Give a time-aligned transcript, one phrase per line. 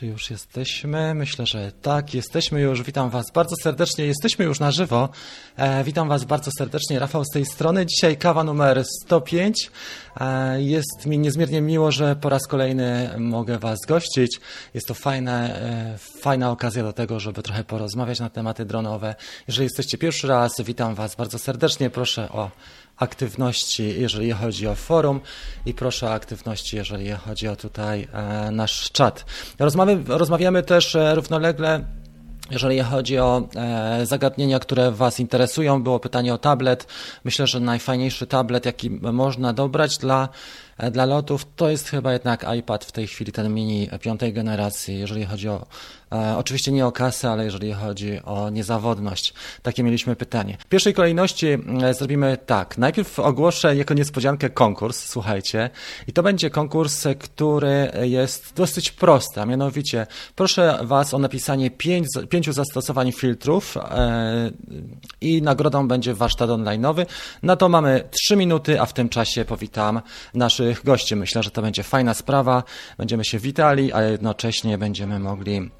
[0.00, 1.14] Czy już jesteśmy?
[1.14, 2.82] Myślę, że tak, jesteśmy już.
[2.82, 4.06] Witam Was bardzo serdecznie.
[4.06, 5.08] Jesteśmy już na żywo.
[5.56, 6.98] E, witam Was bardzo serdecznie.
[6.98, 7.86] Rafał z tej strony.
[7.86, 9.70] Dzisiaj kawa numer 105.
[10.20, 14.40] E, jest mi niezmiernie miło, że po raz kolejny mogę Was gościć.
[14.74, 15.60] Jest to fajne,
[15.94, 19.14] e, fajna okazja do tego, żeby trochę porozmawiać na tematy dronowe.
[19.48, 21.90] Jeżeli jesteście pierwszy raz, witam Was bardzo serdecznie.
[21.90, 22.50] Proszę o
[23.00, 25.20] aktywności, jeżeli chodzi o forum
[25.66, 29.24] i proszę o aktywności, jeżeli chodzi o tutaj e, nasz czat.
[29.58, 31.84] Rozmawiamy, rozmawiamy też e, równolegle
[32.50, 36.86] jeżeli chodzi o e, zagadnienia, które Was interesują, było pytanie o tablet.
[37.24, 40.28] Myślę, że najfajniejszy tablet, jaki można dobrać dla
[40.90, 45.24] dla lotów to jest chyba jednak iPad w tej chwili, ten mini piątej generacji, jeżeli
[45.26, 45.66] chodzi o,
[46.12, 49.34] e, oczywiście nie o kasę, ale jeżeli chodzi o niezawodność.
[49.62, 50.56] Takie mieliśmy pytanie.
[50.60, 51.46] W pierwszej kolejności
[51.82, 52.78] e, zrobimy tak.
[52.78, 55.70] Najpierw ogłoszę jako niespodziankę konkurs, słuchajcie.
[56.08, 60.06] I to będzie konkurs, który jest dosyć prosty, a mianowicie
[60.36, 64.50] proszę Was o napisanie pięć, pięciu zastosowań filtrów e,
[65.20, 67.06] i nagrodą będzie warsztat online'owy.
[67.42, 70.00] Na to mamy trzy minuty, a w tym czasie powitam
[70.34, 71.16] naszych naszych gości.
[71.16, 72.62] Myślę, że to będzie fajna sprawa.
[72.98, 75.70] Będziemy się witali, a jednocześnie będziemy mogli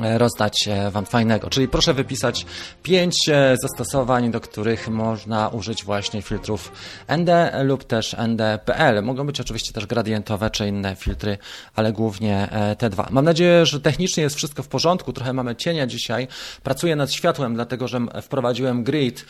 [0.00, 1.50] e, rozdać e, Wam fajnego.
[1.50, 2.46] Czyli proszę wypisać
[2.82, 6.72] pięć e, zastosowań, do których można użyć właśnie filtrów
[7.08, 7.30] ND
[7.64, 9.02] lub też ND.pl.
[9.02, 11.38] Mogą być oczywiście też gradientowe czy inne filtry,
[11.74, 12.48] ale głównie
[12.78, 13.08] te dwa.
[13.10, 15.12] Mam nadzieję, że technicznie jest wszystko w porządku.
[15.12, 16.28] Trochę mamy cienia dzisiaj.
[16.62, 19.24] Pracuję nad światłem, dlatego że wprowadziłem grid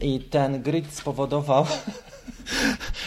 [0.00, 1.66] i ten grid spowodował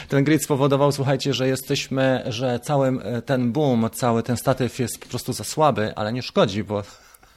[0.10, 5.00] ten grid spowodował, słuchajcie, że jesteśmy, że cały e, ten boom, cały ten statyw jest
[5.00, 6.84] po prostu za słaby, ale nie szkodzi, bo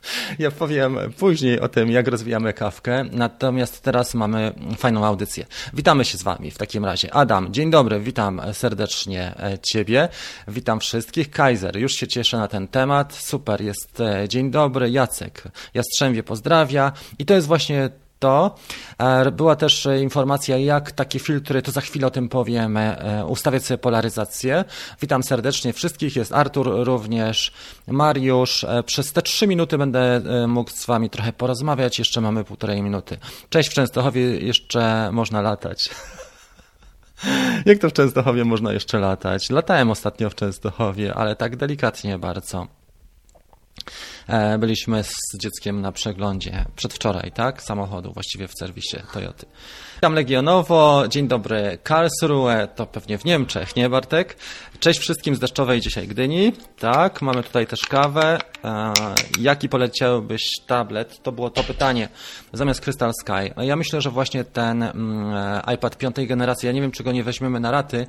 [0.39, 5.47] ja powiem później o tym, jak rozwijamy kawkę, natomiast teraz mamy fajną audycję.
[5.73, 7.15] Witamy się z Wami w takim razie.
[7.15, 10.09] Adam, dzień dobry, witam serdecznie e, Ciebie,
[10.49, 11.31] witam wszystkich.
[11.31, 14.91] Kaiser, już się cieszę na ten temat, super, jest e, dzień dobry.
[14.91, 15.43] Jacek,
[15.75, 18.55] Jastrzębie pozdrawia i to jest właśnie to.
[18.99, 23.65] E, była też informacja, jak takie filtry, to za chwilę o tym powiem, e, ustawiać
[23.65, 24.65] sobie polaryzację.
[25.01, 27.53] Witam serdecznie wszystkich, jest Artur również,
[27.87, 28.65] Mariusz.
[28.65, 33.19] E, przez te trzy minuty będę mógł z Wami trochę porozmawiać, jeszcze mamy półtorej minuty.
[33.49, 35.91] Cześć w Częstochowie, jeszcze można latać.
[37.67, 39.51] Jak to w Częstochowie można jeszcze latać?
[39.51, 42.67] Latałem ostatnio w Częstochowie, ale tak delikatnie bardzo.
[44.31, 47.63] E, byliśmy z dzieckiem na przeglądzie przedwczoraj, tak?
[47.63, 49.47] Samochodu, właściwie w serwisie Toyoty.
[50.01, 54.37] Witam Legionowo, dzień dobry Karlsruhe, to pewnie w Niemczech, nie Bartek?
[54.81, 56.53] Cześć wszystkim z deszczowej dzisiaj Gdyni.
[56.79, 58.39] Tak, mamy tutaj też kawę.
[58.65, 58.93] E,
[59.41, 61.23] jaki poleciałbyś tablet?
[61.23, 62.09] To było to pytanie
[62.53, 63.63] zamiast Crystal Sky.
[63.63, 67.25] Ja myślę, że właśnie ten mm, iPad piątej generacji, ja nie wiem, czy go nie
[67.25, 68.07] weźmiemy na raty,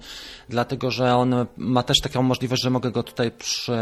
[0.49, 3.77] dlatego że on ma też taką możliwość, że mogę go tutaj przy,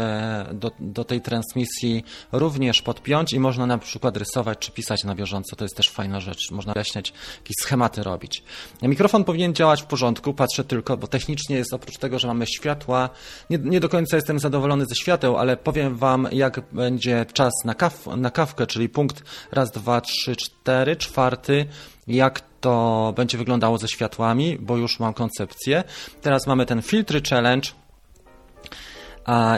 [0.52, 5.56] do, do tej transmisji również podpiąć i można na przykład rysować czy pisać na bieżąco.
[5.56, 6.50] To jest też fajna rzecz.
[6.50, 7.12] Można wyjaśniać
[7.42, 8.42] jakieś schematy robić.
[8.82, 13.10] Mikrofon powinien działać w porządku, patrzę tylko, bo technicznie jest oprócz tego, że mamy światła,
[13.50, 17.74] nie, nie do końca jestem zadowolony ze świateł, ale powiem Wam, jak będzie czas na,
[17.74, 19.22] kaw, na kawkę, czyli punkt
[19.52, 21.66] raz, dwa, trzy, cztery, czwarty,
[22.06, 25.84] jak to będzie wyglądało ze światłami, bo już mam koncepcję.
[26.22, 27.70] Teraz mamy ten filtry challenge.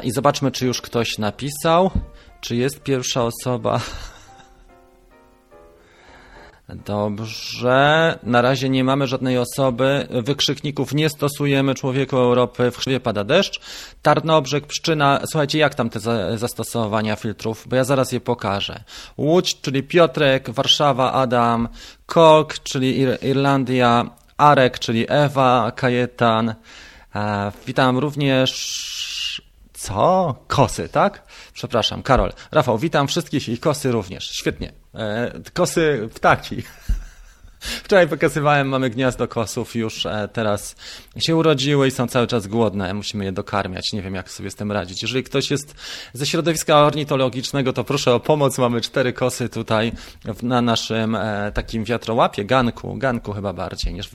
[0.03, 1.91] I zobaczmy, czy już ktoś napisał.
[2.41, 3.80] Czy jest pierwsza osoba?
[6.75, 8.19] Dobrze.
[8.22, 10.09] Na razie nie mamy żadnej osoby.
[10.10, 11.75] Wykrzykników nie stosujemy.
[11.75, 13.60] Człowieku Europy w Chrzywie pada deszcz.
[14.03, 15.21] Tarnobrzeg, Pszczyna.
[15.27, 16.00] Słuchajcie, jak tam te
[16.38, 17.65] zastosowania filtrów?
[17.69, 18.84] Bo ja zaraz je pokażę.
[19.19, 21.69] Łódź, czyli Piotrek, Warszawa, Adam,
[22.06, 26.54] Kolk, czyli Ir Irlandia, Arek, czyli Ewa, Kajetan.
[27.15, 28.53] E, witam również
[29.72, 30.34] co?
[30.47, 31.22] Kosy, tak?
[31.52, 32.32] Przepraszam, Karol.
[32.52, 34.30] Rafał, witam wszystkich i kosy również.
[34.30, 34.72] Świetnie.
[34.94, 36.62] E, kosy ptaki.
[37.62, 40.76] Wczoraj pokazywałem, mamy gniazdo kosów, już e, teraz
[41.18, 42.94] się urodziły i są cały czas głodne.
[42.94, 43.92] Musimy je dokarmiać.
[43.92, 45.02] Nie wiem, jak sobie z tym radzić.
[45.02, 45.74] Jeżeli ktoś jest
[46.12, 48.59] ze środowiska ornitologicznego, to proszę o pomoc.
[48.59, 49.92] Mamy cztery kosy tutaj
[50.42, 52.97] na naszym e, takim wiatrołapie, ganku.
[52.97, 54.10] Ganku chyba bardziej niż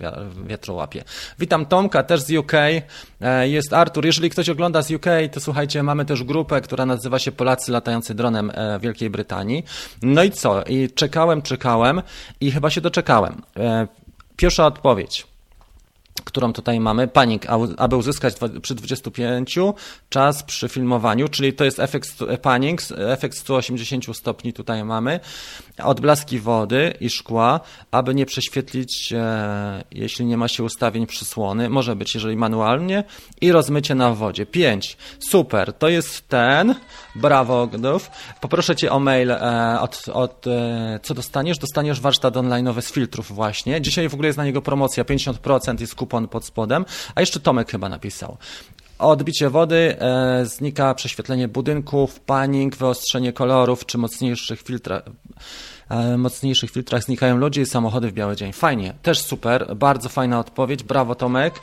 [0.46, 1.04] wiatrołapie.
[1.40, 2.54] Witam Tomka, też z UK.
[3.22, 4.06] E, jest Artur.
[4.06, 8.16] Jeżeli ktoś ogląda z UK, to słuchajcie, mamy też grupę, która nazywa się Polacy latający
[8.16, 8.52] dronem
[8.82, 9.64] Wielkiej Brytanii.
[10.02, 10.64] No i co?
[10.64, 12.02] I czekałem, czekałem
[12.42, 13.37] i chyba się doczekałem.
[13.58, 13.88] E,
[14.36, 15.28] pierwsza odpowiedź
[16.26, 17.46] którą tutaj mamy, panik,
[17.78, 19.56] aby uzyskać przy 25
[20.10, 22.10] czas przy filmowaniu, czyli to jest efekt
[22.42, 25.20] panik, efekt 180 stopni tutaj mamy,
[25.84, 27.60] odblaski wody i szkła,
[27.92, 33.04] aby nie prześwietlić, e, jeśli nie ma się ustawień przysłony, może być jeżeli manualnie
[33.42, 34.46] i rozmycie na wodzie.
[34.46, 34.98] 5.
[35.30, 36.76] Super, to jest ten,
[37.16, 38.12] Brawo, Ogdów.
[38.42, 41.58] Poproszę Cię o mail e, od, od e, co dostaniesz?
[41.58, 43.82] Dostaniesz warsztat online'owy z filtrów właśnie.
[43.82, 46.86] Dzisiaj w ogóle jest na niego promocja, 50% jest kupon pod spodem,
[47.16, 48.38] a jeszcze Tomek chyba napisał.
[49.00, 55.04] Odbicie wody, e, znika prześwietlenie budynków, panik, wyostrzenie kolorów czy mocniejszych filtrach.
[55.90, 58.54] E, mocniejszych filtrach znikają ludzie i samochody w biały dzień.
[58.54, 61.54] Fajnie, też super, bardzo fajna odpowiedź, brawo Tomek.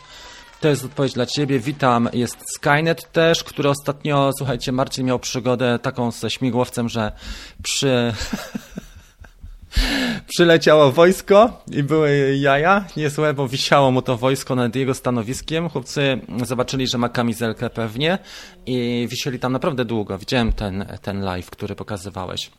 [0.60, 1.58] To jest odpowiedź dla Ciebie.
[1.58, 2.08] Witam.
[2.12, 7.12] Jest Skynet też, który ostatnio, słuchajcie, Marcin miał przygodę taką ze śmigłowcem, że
[7.62, 8.12] przy...
[10.28, 15.68] Przyleciało wojsko i były jaja niezłe, bo wisiało mu to wojsko nad jego stanowiskiem.
[15.68, 18.18] Chłopcy zobaczyli, że ma kamizelkę pewnie
[18.66, 20.18] i wisieli tam naprawdę długo.
[20.18, 22.50] Widziałem ten, ten live, który pokazywałeś.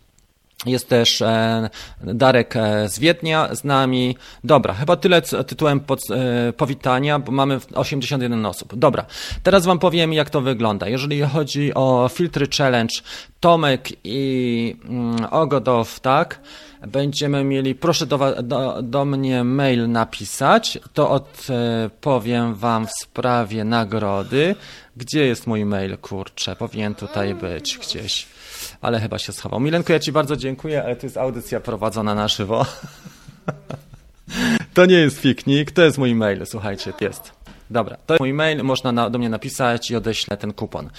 [0.66, 1.70] Jest też e,
[2.04, 4.18] Darek e, z Wiednia z nami.
[4.44, 5.82] Dobra, chyba tyle tytułem
[6.12, 8.76] e, powitania, bo mamy 81 osób.
[8.76, 9.06] Dobra,
[9.44, 10.88] teraz Wam powiem, jak to wygląda.
[10.88, 12.96] Jeżeli chodzi o filtry challenge,
[13.40, 16.40] Tomek i mm, Ogodow, tak?
[16.88, 24.56] Będziemy mieli, proszę do, do, do mnie mail napisać, to odpowiem Wam w sprawie nagrody.
[24.98, 26.56] Gdzie jest mój mail, kurczę?
[26.56, 28.28] Powinien tutaj być gdzieś
[28.82, 29.60] ale chyba się schował.
[29.60, 32.66] Milenko, ja Ci bardzo dziękuję, ale to jest audycja prowadzona na żywo.
[34.74, 37.45] to nie jest fiknik, to jest mój mail, słuchajcie, jest.
[37.70, 40.90] Dobra, to jest mój mail, można na, do mnie napisać i odeślę ten kupon.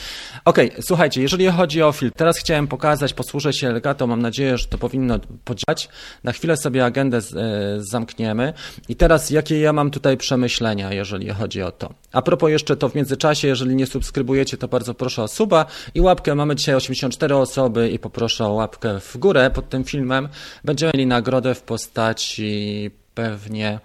[0.45, 4.67] Ok, słuchajcie, jeżeli chodzi o film, teraz chciałem pokazać, posłużę się Elgato, mam nadzieję, że
[4.67, 5.89] to powinno podziałać.
[6.25, 7.41] Na chwilę sobie agendę z, e,
[7.79, 8.53] zamkniemy.
[8.89, 11.95] I teraz, jakie ja mam tutaj przemyślenia, jeżeli chodzi o to.
[12.13, 16.01] A propos jeszcze to w międzyczasie, jeżeli nie subskrybujecie, to bardzo proszę o suba i
[16.01, 16.35] łapkę.
[16.35, 20.29] Mamy dzisiaj 84 osoby i poproszę o łapkę w górę pod tym filmem.
[20.65, 23.81] Będziemy mieli nagrodę w postaci pewnie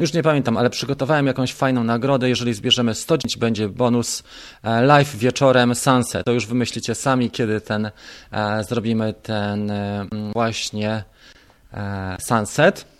[0.00, 2.28] już nie pamiętam, ale przygotowałem jakąś fajną nagrodę.
[2.28, 4.22] Jeżeli zbierzemy 110, będzie bonus
[4.62, 6.24] e, live wieczorem Sunset.
[6.24, 7.90] To już wymyślicie sami, kiedy ten
[8.32, 11.04] e, zrobimy ten e, właśnie
[12.20, 12.97] Sunset.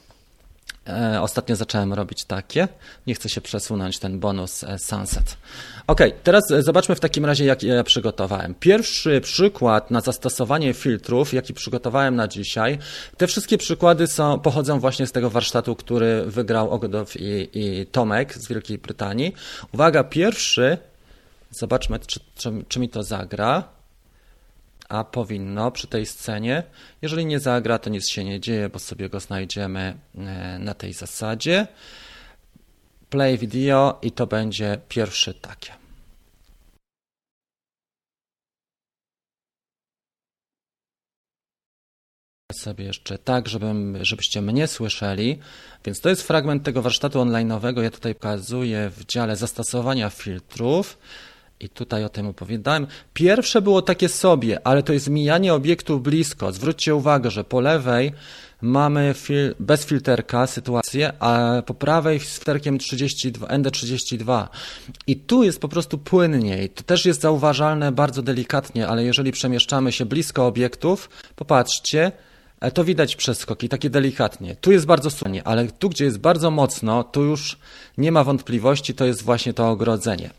[1.21, 2.69] Ostatnio zacząłem robić takie.
[3.07, 5.37] Nie chcę się przesunąć ten bonus Sunset.
[5.87, 8.55] Ok, teraz zobaczmy w takim razie, jak ja przygotowałem.
[8.55, 12.79] Pierwszy przykład na zastosowanie filtrów, jaki przygotowałem na dzisiaj,
[13.17, 18.35] te wszystkie przykłady są, pochodzą właśnie z tego warsztatu, który wygrał Ogodow i, i Tomek
[18.35, 19.35] z Wielkiej Brytanii.
[19.73, 20.79] Uwaga, pierwszy,
[21.51, 23.78] zobaczmy, czy, czy, czy mi to zagra
[24.89, 26.63] a powinno przy tej scenie.
[27.03, 30.93] Jeżeli nie zagra, to nic się nie dzieje, bo sobie go znajdziemy e, na tej
[30.93, 31.67] zasadzie.
[33.11, 35.79] Play video i to będzie pierwszy takie.
[42.53, 45.39] sobie jeszcze tak, żebym, żebyście mnie słyszeli.
[45.85, 47.83] Więc to jest fragment tego warsztatu online'owego.
[47.83, 50.99] Ja tutaj pokazuję w dziale zastosowania filtrów.
[51.61, 52.87] I tutaj o tym opowiadałem.
[53.15, 56.53] Pierwsze było takie sobie, ale to jest mijanie obiektu blisko.
[56.53, 58.13] Zwróćcie uwagę, że po lewej
[58.61, 64.49] mamy fil bez filterka sytuację, a po prawej z filterkiem 32, ND32.
[65.07, 66.71] I tu jest po prostu płynniej.
[66.71, 72.13] To też jest zauważalne bardzo delikatnie, ale jeżeli przemieszczamy się blisko obiektów, popatrzcie,
[72.75, 74.57] to widać przeskoki, takie delikatnie.
[74.57, 77.59] Tu jest bardzo słanie, ale tu, gdzie jest bardzo mocno, tu już
[77.99, 80.31] nie ma wątpliwości, to jest właśnie to ogrodzenie.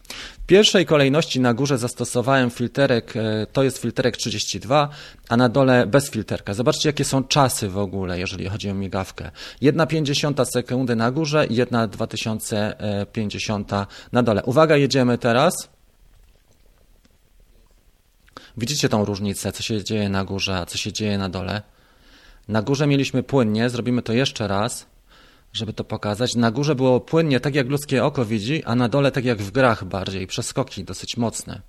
[0.43, 4.89] W pierwszej kolejności na górze zastosowałem filterek, e, to jest filterek 32,
[5.29, 6.53] a na dole bez filterka.
[6.53, 9.31] Zobaczcie, jakie są czasy w ogóle, jeżeli chodzi o migawkę.
[9.61, 14.43] 1,50 sekundy na górze i 1,2050 na dole.
[14.43, 15.53] Uwaga, jedziemy teraz.
[18.57, 21.61] Widzicie tą różnicę, co się dzieje na górze, a co się dzieje na dole?
[22.49, 24.85] Na górze mieliśmy płynnie, zrobimy to jeszcze raz,
[25.53, 26.35] żeby to pokazać.
[26.35, 29.51] Na górze było płynnie, tak jak ludzkie oko widzi, a na dole tak jak w
[29.51, 31.61] grach bardziej, przeskoki dosyć mocne.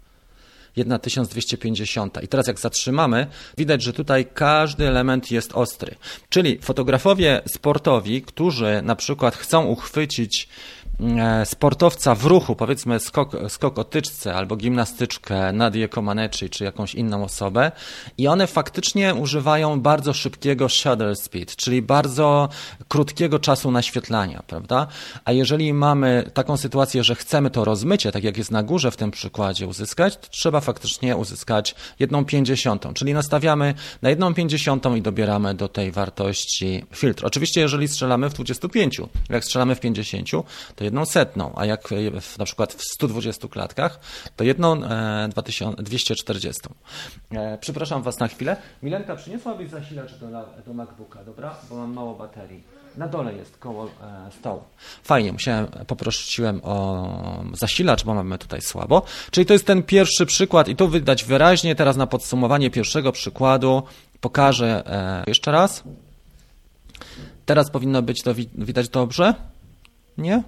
[1.02, 2.22] 1250.
[2.22, 3.26] I teraz jak zatrzymamy,
[3.58, 5.94] widać, że tutaj każdy element jest ostry.
[6.28, 10.48] Czyli fotografowie sportowi, którzy na przykład chcą uchwycić
[11.44, 17.24] sportowca w ruchu, powiedzmy skok, skok o tyczce albo gimnastyczkę, Nadię Comaneci czy jakąś inną
[17.24, 17.72] osobę
[18.18, 22.48] i one faktycznie używają bardzo szybkiego shutter speed, czyli bardzo
[22.88, 24.86] krótkiego czasu naświetlania, prawda?
[25.24, 28.96] A jeżeli mamy taką sytuację, że chcemy to rozmycie, tak jak jest na górze w
[28.96, 35.02] tym przykładzie uzyskać, to trzeba faktycznie uzyskać jedną pięćdziesiątą, czyli nastawiamy na jedną pięćdziesiątą i
[35.02, 37.26] dobieramy do tej wartości filtr.
[37.26, 40.30] Oczywiście jeżeli strzelamy w 25, jak strzelamy w 50,
[40.76, 41.88] to jedną setną, a jak
[42.20, 44.00] w, na przykład w 120 klatkach,
[44.36, 45.28] to jedną e,
[45.78, 46.60] 240.
[47.32, 48.56] E, przepraszam Was na chwilę.
[48.82, 50.26] Milenka, przyniosłabyś zasilacz do,
[50.66, 51.56] do MacBooka, dobra?
[51.70, 52.62] Bo mam mało baterii.
[52.96, 54.62] Na dole jest koło e, stołu.
[55.02, 59.02] Fajnie, musiałem, poprosiłem o zasilacz, bo mamy tutaj słabo.
[59.30, 63.82] Czyli to jest ten pierwszy przykład i tu widać wyraźnie, teraz na podsumowanie pierwszego przykładu
[64.20, 65.82] pokażę e, jeszcze raz.
[67.46, 69.34] Teraz powinno być to widać dobrze?
[70.18, 70.42] Nie?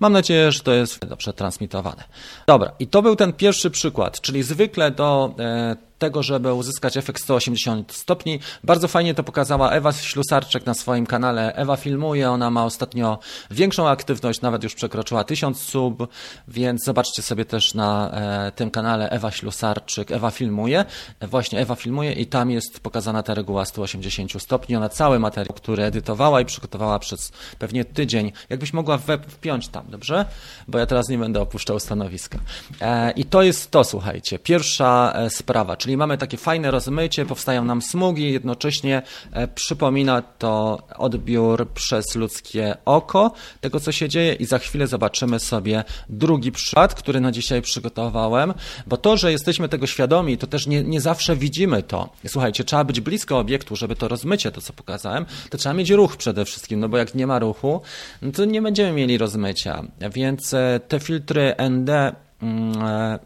[0.00, 2.04] Mam nadzieję, że to jest dobrze transmitowane.
[2.46, 5.34] Dobra, i to był ten pierwszy przykład, czyli zwykle do
[5.98, 8.40] tego, żeby uzyskać efekt 180 stopni.
[8.64, 11.54] Bardzo fajnie to pokazała Ewa Ślusarczyk na swoim kanale.
[11.54, 13.18] Ewa filmuje, ona ma ostatnio
[13.50, 16.08] większą aktywność, nawet już przekroczyła 1000 sub,
[16.48, 20.12] więc zobaczcie sobie też na e, tym kanale Ewa Ślusarczyk.
[20.12, 20.84] Ewa filmuje,
[21.20, 24.76] właśnie Ewa filmuje i tam jest pokazana ta reguła 180 stopni.
[24.76, 28.98] Ona cały materiał, który edytowała i przygotowała przez pewnie tydzień, jakbyś mogła
[29.28, 30.24] wpiąć tam, dobrze?
[30.68, 32.38] Bo ja teraz nie będę opuszczał stanowiska.
[32.80, 37.64] E, I to jest to, słuchajcie, pierwsza e, sprawa, czyli mamy takie fajne rozmycie, powstają
[37.64, 39.02] nam smugi, jednocześnie
[39.32, 44.34] e, przypomina to odbiór przez ludzkie oko tego, co się dzieje.
[44.34, 48.54] I za chwilę zobaczymy sobie drugi przykład, który na dzisiaj przygotowałem,
[48.86, 52.08] bo to, że jesteśmy tego świadomi, to też nie, nie zawsze widzimy to.
[52.26, 56.16] Słuchajcie, trzeba być blisko obiektu, żeby to rozmycie, to co pokazałem, to trzeba mieć ruch
[56.16, 57.80] przede wszystkim, no bo jak nie ma ruchu,
[58.22, 61.90] no to nie będziemy mieli rozmycia, więc e, te filtry ND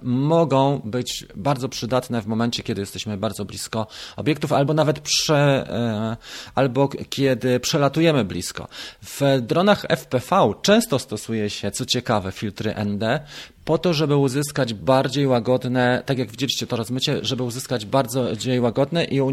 [0.03, 3.87] mogą być bardzo przydatne w momencie, kiedy jesteśmy bardzo blisko
[4.17, 6.17] obiektów, albo nawet prze, e,
[6.55, 8.69] albo kiedy przelatujemy blisko.
[9.03, 13.21] W dronach FPV często stosuje się, co ciekawe, filtry ND
[13.65, 19.05] po to, żeby uzyskać bardziej łagodne, tak jak widzieliście to rozmycie, żeby uzyskać bardziej łagodne
[19.05, 19.27] i e,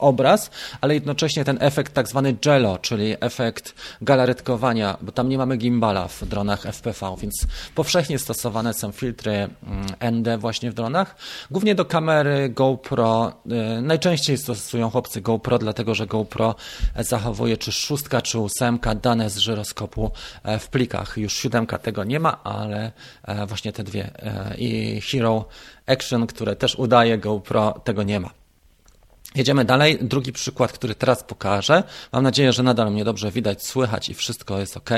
[0.00, 5.56] obraz, ale jednocześnie ten efekt tak zwany jello, czyli efekt galaretkowania, bo tam nie mamy
[5.56, 11.16] gimbala w dronach FPV, więc powszechnie stosowane są filtry mm, ND właśnie w dronach.
[11.50, 13.32] Głównie do kamery GoPro,
[13.78, 16.54] y, najczęściej stosują chłopcy GoPro, dlatego że GoPro
[16.98, 20.10] zachowuje czy szóstka, czy ósemka dane z żyroskopu
[20.42, 21.16] e, w plikach.
[21.16, 22.92] Już siódemka tego nie ma, ale
[23.24, 25.48] e, właśnie te dwie e, i Hero
[25.86, 28.39] Action, które też udaje GoPro, tego nie ma.
[29.34, 29.98] Jedziemy dalej.
[30.00, 31.82] Drugi przykład, który teraz pokażę.
[32.12, 34.90] Mam nadzieję, że nadal mnie dobrze widać, słychać i wszystko jest ok,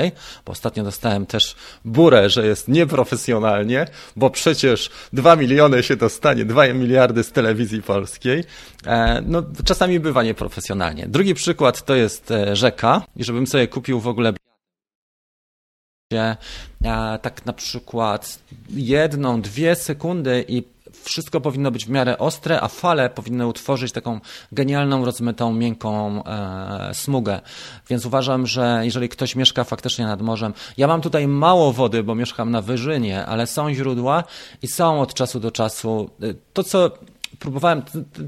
[0.45, 3.85] bo ostatnio dostałem też burę, że jest nieprofesjonalnie,
[4.15, 8.43] bo przecież 2 miliony się dostanie, 2 miliardy z telewizji polskiej.
[8.85, 11.07] E, no, czasami bywa nieprofesjonalnie.
[11.07, 14.33] Drugi przykład to jest e, rzeka i żebym sobie kupił w ogóle
[17.21, 20.72] tak na przykład jedną, dwie sekundy i
[21.03, 24.19] wszystko powinno być w miarę ostre, a fale powinny utworzyć taką
[24.51, 27.41] genialną, rozmytą, miękką e, smugę.
[27.89, 32.15] Więc uważam, że jeżeli ktoś mieszka faktycznie nad morzem, ja mam tutaj mało wody, bo
[32.15, 34.23] mieszkam na wyżynie, ale są źródła
[34.61, 36.09] i są od czasu do czasu.
[36.21, 36.91] E, to, co
[37.39, 37.81] próbowałem,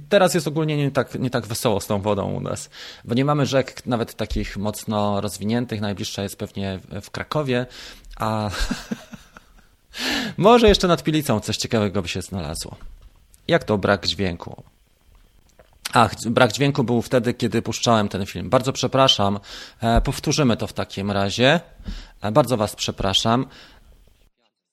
[0.09, 2.69] teraz jest ogólnie nie tak, nie tak wesoło z tą wodą u nas,
[3.05, 7.65] bo nie mamy rzek nawet takich mocno rozwiniętych, najbliższa jest pewnie w Krakowie,
[8.15, 8.49] a
[10.37, 12.75] Może jeszcze nad Pilicą coś ciekawego by się znalazło.
[13.47, 14.63] Jak to brak dźwięku?
[15.93, 18.49] Ach, brak dźwięku był wtedy, kiedy puszczałem ten film.
[18.49, 19.39] Bardzo przepraszam.
[19.81, 21.59] E, powtórzymy to w takim razie.
[22.21, 23.45] E, bardzo Was przepraszam.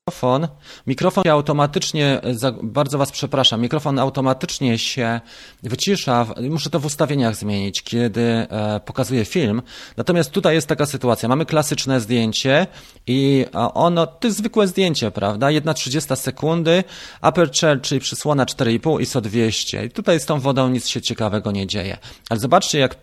[0.09, 0.49] Mikrofon,
[0.87, 2.21] mikrofon automatycznie,
[2.63, 5.21] bardzo Was przepraszam, mikrofon automatycznie się
[5.63, 9.63] wycisza, muszę to w ustawieniach zmienić, kiedy e, pokazuję film.
[9.97, 12.67] Natomiast tutaj jest taka sytuacja, mamy klasyczne zdjęcie
[13.07, 15.47] i ono, to jest zwykłe zdjęcie, prawda?
[15.47, 16.85] 1,30 sekundy,
[17.21, 19.85] aperture, czyli przysłona 4,5 ISO 200.
[19.85, 21.99] I tutaj z tą wodą nic się ciekawego nie dzieje.
[22.31, 22.99] Ale zobaczcie, jak e,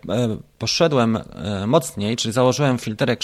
[0.58, 3.20] poszedłem e, mocniej, czyli założyłem filterek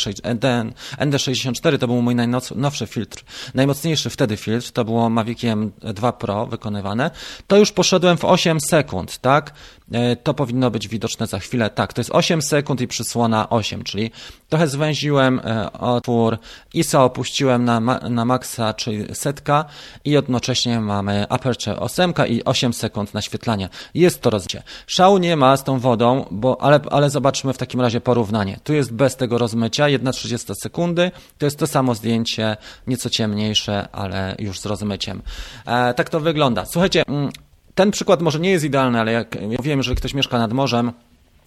[0.98, 3.24] ND64, to był mój najnowszy filtr,
[3.66, 7.10] najmocniejszy wtedy filtr, to było Maviciem 2 Pro wykonywane,
[7.46, 9.52] to już poszedłem w 8 sekund, tak?
[9.92, 11.70] E, to powinno być widoczne za chwilę.
[11.70, 14.10] Tak, to jest 8 sekund i przysłona 8, czyli
[14.48, 16.38] trochę zwęziłem e, otwór,
[16.74, 17.80] ISO opuściłem na,
[18.10, 19.64] na maksa, czyli setka
[20.04, 23.68] i jednocześnie mamy aperture 8 i 8 sekund naświetlania.
[23.94, 24.62] Jest to rozdział.
[24.86, 28.58] Szału nie ma z tą wodą, bo, ale, ale zobaczmy w takim razie porównanie.
[28.64, 32.56] Tu jest bez tego rozmycia, 1,30 sekundy, to jest to samo zdjęcie,
[32.86, 33.55] nieco ciemniejsze,
[33.92, 35.22] ale już z rozmyciem.
[35.66, 36.64] E, tak to wygląda.
[36.66, 37.30] Słuchajcie, mm,
[37.74, 40.92] ten przykład może nie jest idealny, ale jak ja wiem, że ktoś mieszka nad morzem,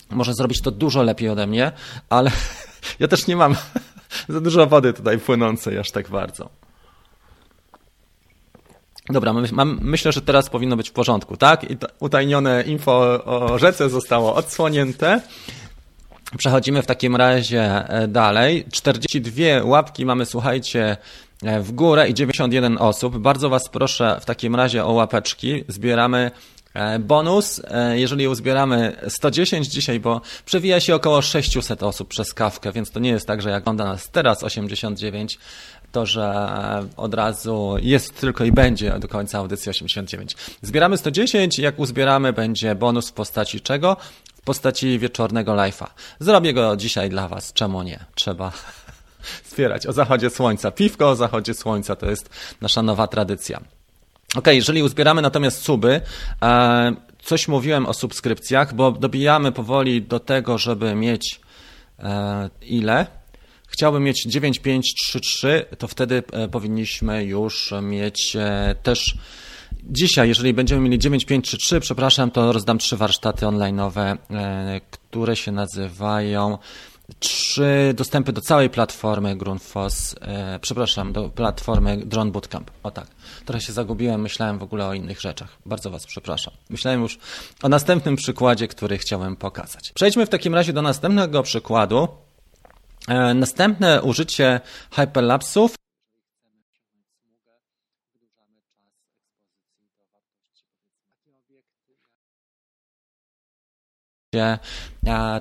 [0.10, 1.72] może zrobić to dużo lepiej ode mnie,
[2.10, 2.32] ale
[3.00, 3.56] ja też nie mam
[4.30, 6.50] za dużo wody tutaj płynącej aż tak bardzo.
[9.10, 11.72] Dobra, mam, myślę, że teraz powinno być w porządku, tak?
[11.72, 15.22] I utajnione info o rzece zostało odsłonięte.
[16.38, 18.66] Przechodzimy w takim razie e, dalej.
[18.72, 20.98] 42 łapki mamy, słuchajcie,
[21.42, 23.18] w górę i 91 osób.
[23.18, 25.64] Bardzo Was proszę w takim razie o łapeczki.
[25.68, 26.32] Zbieramy
[26.74, 32.72] E, bonus, e, jeżeli uzbieramy 110 dzisiaj, bo przewija się około 600 osób przez kawkę,
[32.72, 35.40] więc to nie jest tak, że jak ogląda nas teraz 89,
[35.92, 36.50] to że
[36.98, 40.36] od razu jest tylko i będzie do końca audycji 89.
[40.62, 43.98] Zbieramy 110 i jak uzbieramy, będzie bonus w postaci czego?
[44.36, 45.88] W postaci wieczornego live'a.
[46.20, 47.54] Zrobię go dzisiaj dla Was.
[47.54, 48.00] Czemu nie?
[48.16, 48.52] Trzeba
[49.46, 50.72] zbierać o zachodzie słońca.
[50.72, 52.30] Piwko o zachodzie słońca to jest
[52.62, 53.62] nasza nowa tradycja.
[54.36, 56.02] Ok, jeżeli uzbieramy natomiast suby,
[56.42, 61.40] e, coś mówiłem o subskrypcjach, bo dobijamy powoli do tego, żeby mieć
[62.00, 63.08] e, ile?
[63.68, 68.38] Chciałbym mieć 9533, to wtedy e, powinniśmy już mieć
[68.84, 69.18] też
[69.84, 74.18] dzisiaj, jeżeli będziemy mieli 9533, przepraszam, to rozdam trzy warsztaty online'owe,
[75.10, 76.58] które się nazywają
[77.20, 82.72] trzy dostępy do całej platformy Grundfos, e, przepraszam, do platformy Drone Bootcamp.
[82.84, 83.08] O tak,
[83.46, 85.58] trochę się zagubiłem, myślałem w ogóle o innych rzeczach.
[85.66, 86.54] Bardzo Was przepraszam.
[86.70, 87.20] Myślałem już
[87.64, 89.92] o następnym przykładzie, który chciałem pokazać.
[89.94, 92.08] Przejdźmy w takim razie do następnego przykładu.
[93.08, 94.60] E, następne użycie
[94.92, 95.76] hyperlapsów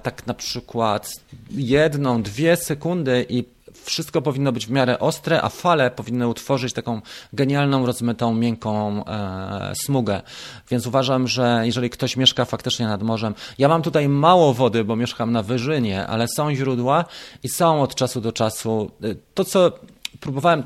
[0.02, 1.12] tak na przykład
[1.50, 3.45] jedną, dwie sekundy i
[3.85, 7.00] wszystko powinno być w miarę ostre, a fale powinny utworzyć taką
[7.33, 10.23] genialną, rozmytą, miękką e, smugę.
[10.71, 14.97] Więc uważam, że jeżeli ktoś mieszka faktycznie nad morzem, ja mam tutaj mało wody, bo
[14.97, 17.04] mieszkam na wyżynie, ale są źródła
[17.42, 18.90] i są od czasu do czasu.
[19.02, 19.73] E, to, co
[20.20, 20.62] próbowałem,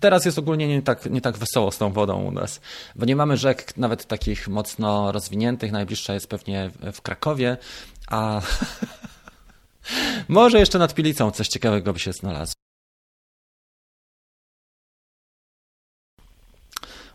[0.00, 2.60] teraz jest ogólnie nie tak, nie tak wesoło z tą wodą u nas,
[2.96, 7.56] bo nie mamy rzek nawet takich mocno rozwiniętych, najbliższa jest pewnie w Krakowie,
[8.06, 8.40] a
[10.28, 12.59] może jeszcze nad Pilicą coś ciekawego by się znalazło.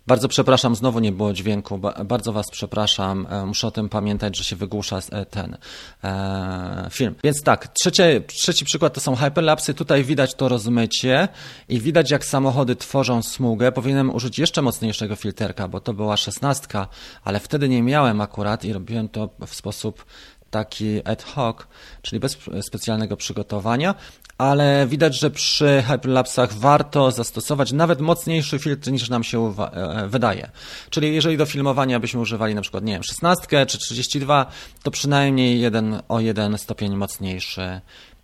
[0.08, 1.80] Bardzo przepraszam, znowu nie było dźwięku.
[2.06, 3.28] Bardzo Was przepraszam.
[3.30, 5.58] E, muszę o tym pamiętać, że się wygłusza e, ten
[6.04, 7.16] e, film.
[7.24, 9.74] Więc tak, trzecie, trzeci przykład to są hyperlapsy.
[9.74, 11.28] Tutaj widać to rozmycie
[11.70, 13.72] i widać, jak samochody tworzą smugę.
[13.72, 16.88] Powinienem użyć jeszcze mocniejszego filterka, bo to była szesnastka,
[17.24, 20.06] ale wtedy nie miałem akurat i robiłem to w sposób
[20.52, 21.58] taki ad hoc,
[22.02, 23.96] czyli bez specjalnego przygotowania,
[24.38, 30.50] ale widać, że przy hyperlapsach warto zastosować nawet mocniejszy filtr niż nam się e, wydaje.
[30.90, 34.46] Czyli jeżeli do filmowania byśmy używali na przykład, nie wiem, 16 czy 32,
[34.84, 37.82] to przynajmniej jeden o jeden stopień mocniejszy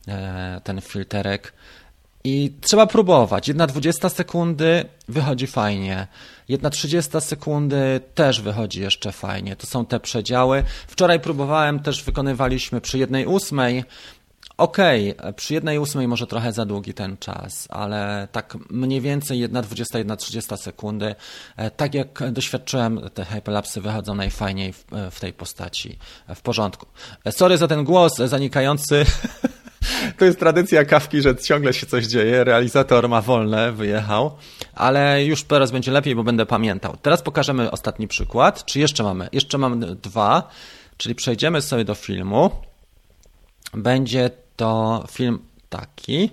[0.07, 1.53] e, ten filterek.
[2.23, 3.47] I trzeba próbować.
[3.47, 6.07] Jedna 20 sekundy wychodzi fajnie.
[6.47, 9.55] Jedna 30 sekundy też wychodzi jeszcze fajnie.
[9.55, 10.63] To są te przedziały.
[10.87, 13.83] Wczoraj próbowałem, też wykonywaliśmy przy jednej ósmej
[14.61, 19.49] Okej, okay, przy jednej ósmej może trochę za długi ten czas, ale tak mniej więcej
[19.49, 21.15] 1,20, 1,30 sekundy.
[21.57, 25.97] E, tak jak doświadczyłem, te hyperlapsy wychodzą najfajniej w, w tej postaci.
[26.27, 26.85] E, w porządku.
[27.25, 29.05] E, sorry za ten głos zanikający.
[30.17, 32.43] To jest tradycja kawki, że ciągle się coś dzieje.
[32.43, 34.37] Realizator ma wolne, wyjechał,
[34.75, 36.97] ale już teraz będzie lepiej, bo będę pamiętał.
[37.01, 38.65] Teraz pokażemy ostatni przykład.
[38.65, 39.29] Czy jeszcze mamy?
[39.31, 40.49] Jeszcze mamy dwa,
[40.97, 42.51] czyli przejdziemy sobie do filmu.
[43.73, 45.39] Będzie to film
[45.69, 46.29] taki.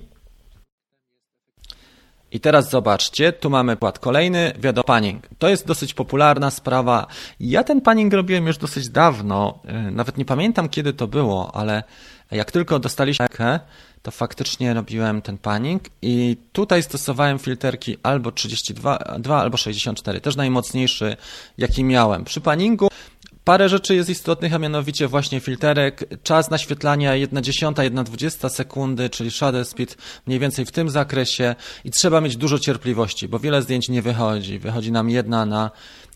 [2.33, 5.27] I teraz zobaczcie, tu mamy płat kolejny, wiadomo, panning.
[5.39, 7.07] To jest dosyć popularna sprawa.
[7.41, 9.59] Ja ten panning robiłem już dosyć dawno,
[9.89, 11.83] y, nawet nie pamiętam kiedy to było, ale
[12.31, 13.27] jak tylko dostaliśmy
[14.03, 20.37] to faktycznie robiłem ten panning i tutaj stosowałem filterki albo 32 2, albo 64, też
[20.37, 21.17] najmocniejszy
[21.59, 22.25] jaki miałem.
[22.25, 22.89] Przy panningu
[23.49, 29.65] Parę rzeczy jest istotnych, a mianowicie właśnie filterek, czas naświetlania 1,10, 1,20 sekundy, czyli shutter
[29.65, 34.03] speed mniej więcej w tym zakresie i trzeba mieć dużo cierpliwości, bo wiele zdjęć nie
[34.03, 34.59] wychodzi.
[34.59, 35.71] Wychodzi nam jedna na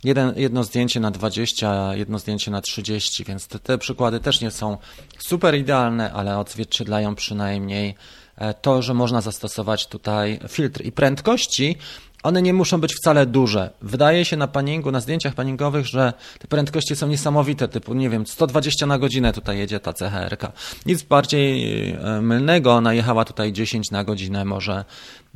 [0.05, 4.51] jeden, jedno zdjęcie na 20, jedno zdjęcie na 30, więc te, te przykłady też nie
[4.51, 4.79] są
[5.19, 7.95] super idealne, ale odzwierciedlają przynajmniej
[8.37, 11.77] e, to, że można zastosować tutaj filtr i prędkości
[12.23, 13.71] one nie muszą być wcale duże.
[13.83, 18.27] Wydaje się na paningu, na zdjęciach paningowych, że te prędkości są niesamowite, typu, nie wiem,
[18.27, 20.53] 120 na godzinę tutaj jedzie ta CHR-ka.
[20.87, 24.85] Nic bardziej e, mylnego, ona jechała tutaj 10 na godzinę może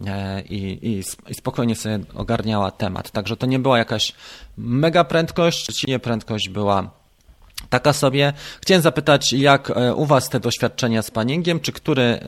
[0.06, 3.10] e, i, i, i spokojnie sobie ogarniała temat.
[3.10, 4.12] Także to nie była jakaś
[4.56, 6.90] mega prędkość, nie prędkość była
[7.68, 8.32] taka sobie.
[8.62, 12.20] Chciałem zapytać, jak e, u Was te doświadczenia z paningiem, czy który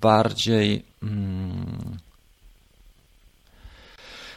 [0.00, 0.84] bardziej...
[1.00, 1.98] Hmm,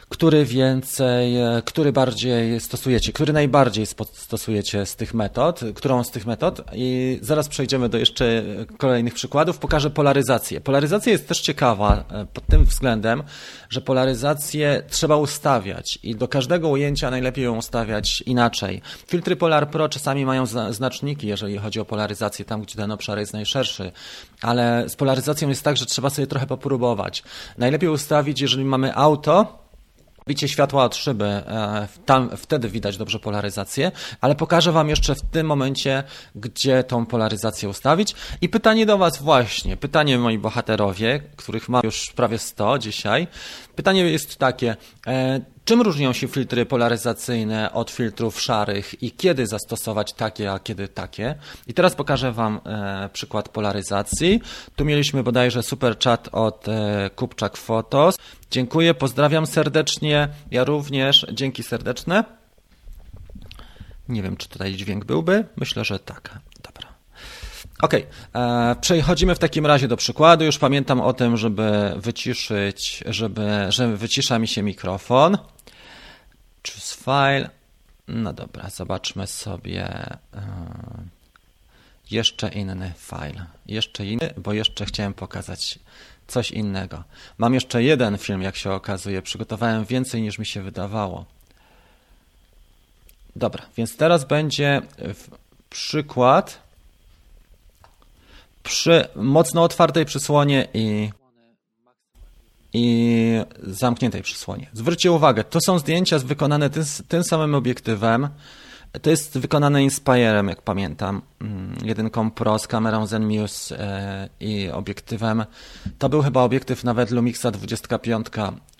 [0.08, 6.26] który więcej, e, który bardziej stosujecie, który najbardziej stosujecie z tych metod, którą z tych
[6.26, 8.42] metod i zaraz przejdziemy do jeszcze
[8.78, 10.60] kolejnych przykładów, pokażę polaryzację.
[10.60, 13.22] Polaryzacja jest też ciekawa e, pod tym względem,
[13.70, 18.82] że polaryzację trzeba ustawiać i do każdego ujęcia najlepiej ją ustawiać inaczej.
[19.06, 23.32] Filtry Polar Pro czasami mają znaczniki, jeżeli chodzi o polaryzację, tam gdzie ten obszar jest
[23.32, 23.92] najszerszy,
[24.42, 27.22] ale z polaryzacją jest tak, że trzeba sobie trochę popróbować.
[27.58, 29.65] Najlepiej ustawić, jeżeli mamy auto,
[30.28, 35.22] Bicie światła od szyby, e, tam, wtedy widać dobrze polaryzację, ale pokażę Wam jeszcze w
[35.22, 38.14] tym momencie, gdzie tą polaryzację ustawić.
[38.40, 43.26] I pytanie do Was właśnie, pytanie moi bohaterowie, których mam już prawie 100 dzisiaj.
[43.76, 50.12] Pytanie jest takie, e, Czym różnią się filtry polaryzacyjne od filtrów szarych i kiedy zastosować
[50.12, 51.34] takie, a kiedy takie?
[51.66, 54.40] I teraz pokażę Wam e, przykład polaryzacji.
[54.76, 58.18] Tu mieliśmy bodajże super chat od e, Kupczak Photos.
[58.50, 60.28] Dziękuję, pozdrawiam serdecznie.
[60.50, 61.26] Ja również.
[61.32, 62.24] Dzięki serdeczne.
[64.08, 65.44] Nie wiem, czy tutaj dźwięk byłby.
[65.56, 66.38] Myślę, że tak.
[67.82, 67.98] Dobra.
[67.98, 70.44] Ok, e, przechodzimy w takim razie do przykładu.
[70.44, 75.38] Już pamiętam o tym, żeby wyciszyć, żeby, że wycisza mi się mikrofon.
[76.68, 77.50] Choose file.
[78.08, 80.16] No dobra, zobaczmy sobie e,
[82.10, 83.46] jeszcze inny file.
[83.66, 85.78] Jeszcze inny, bo jeszcze chciałem pokazać
[86.26, 87.04] coś innego.
[87.38, 89.22] Mam jeszcze jeden film, jak się okazuje.
[89.22, 91.24] Przygotowałem więcej niż mi się wydawało.
[93.36, 94.82] Dobra, więc teraz będzie
[95.70, 96.65] przykład
[98.66, 101.10] przy mocno otwartej przysłonie i
[102.72, 104.66] i zamkniętej przysłonie.
[104.72, 108.28] Zwróćcie uwagę, to są zdjęcia wykonane tym, tym samym obiektywem.
[109.02, 115.44] To jest wykonane Inspirem, jak pamiętam, mm, jedynką Pro z kamerą Zenmuse e, i obiektywem.
[115.98, 118.26] To był chyba obiektyw nawet Lumixa 25,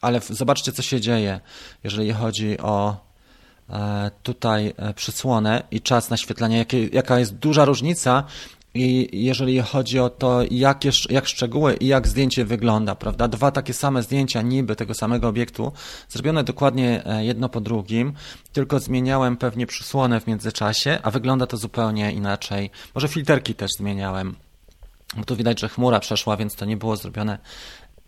[0.00, 1.40] ale zobaczcie, co się dzieje,
[1.84, 2.96] jeżeli chodzi o
[3.70, 8.24] e, tutaj e, przysłonę i czas naświetlania, jaka jest duża różnica
[8.76, 13.28] i jeżeli chodzi o to, jak, jak szczegóły i jak zdjęcie wygląda, prawda?
[13.28, 15.72] Dwa takie same zdjęcia niby tego samego obiektu,
[16.08, 18.12] zrobione dokładnie e, jedno po drugim,
[18.52, 22.70] tylko zmieniałem pewnie przysłonę w międzyczasie, a wygląda to zupełnie inaczej.
[22.94, 24.36] Może filterki też zmieniałem.
[25.16, 27.38] Bo tu widać, że chmura przeszła, więc to nie było zrobione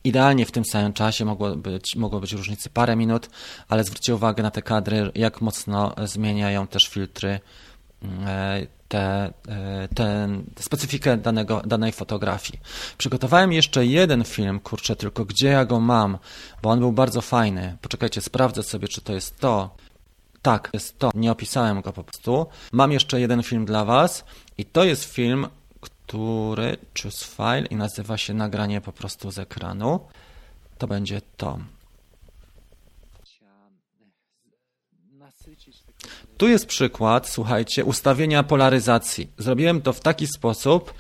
[0.04, 3.30] idealnie w tym samym czasie, mogło być, mogło być różnicy parę minut,
[3.68, 7.40] ale zwróćcie uwagę na te kadry, jak mocno zmieniają też filtry
[8.26, 10.28] e, tę te, te,
[10.62, 12.60] specyfikę danego, danej fotografii.
[12.98, 16.18] Przygotowałem jeszcze jeden film, kurczę, tylko gdzie ja go mam,
[16.62, 17.76] bo on był bardzo fajny.
[17.82, 19.76] Poczekajcie, sprawdzę sobie, czy to jest to.
[20.42, 21.10] Tak, jest to.
[21.14, 22.46] Nie opisałem go po prostu.
[22.72, 24.24] Mam jeszcze jeden film dla Was
[24.58, 25.46] i to jest film,
[25.80, 30.00] który choose file i nazywa się nagranie po prostu z ekranu.
[30.78, 31.58] To będzie to.
[36.38, 39.28] Tu jest przykład, słuchajcie, ustawienia polaryzacji.
[39.38, 40.94] Zrobiłem to w taki sposób,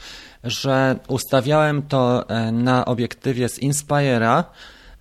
[0.44, 4.44] że ustawiałem to e, na obiektywie z Inspira.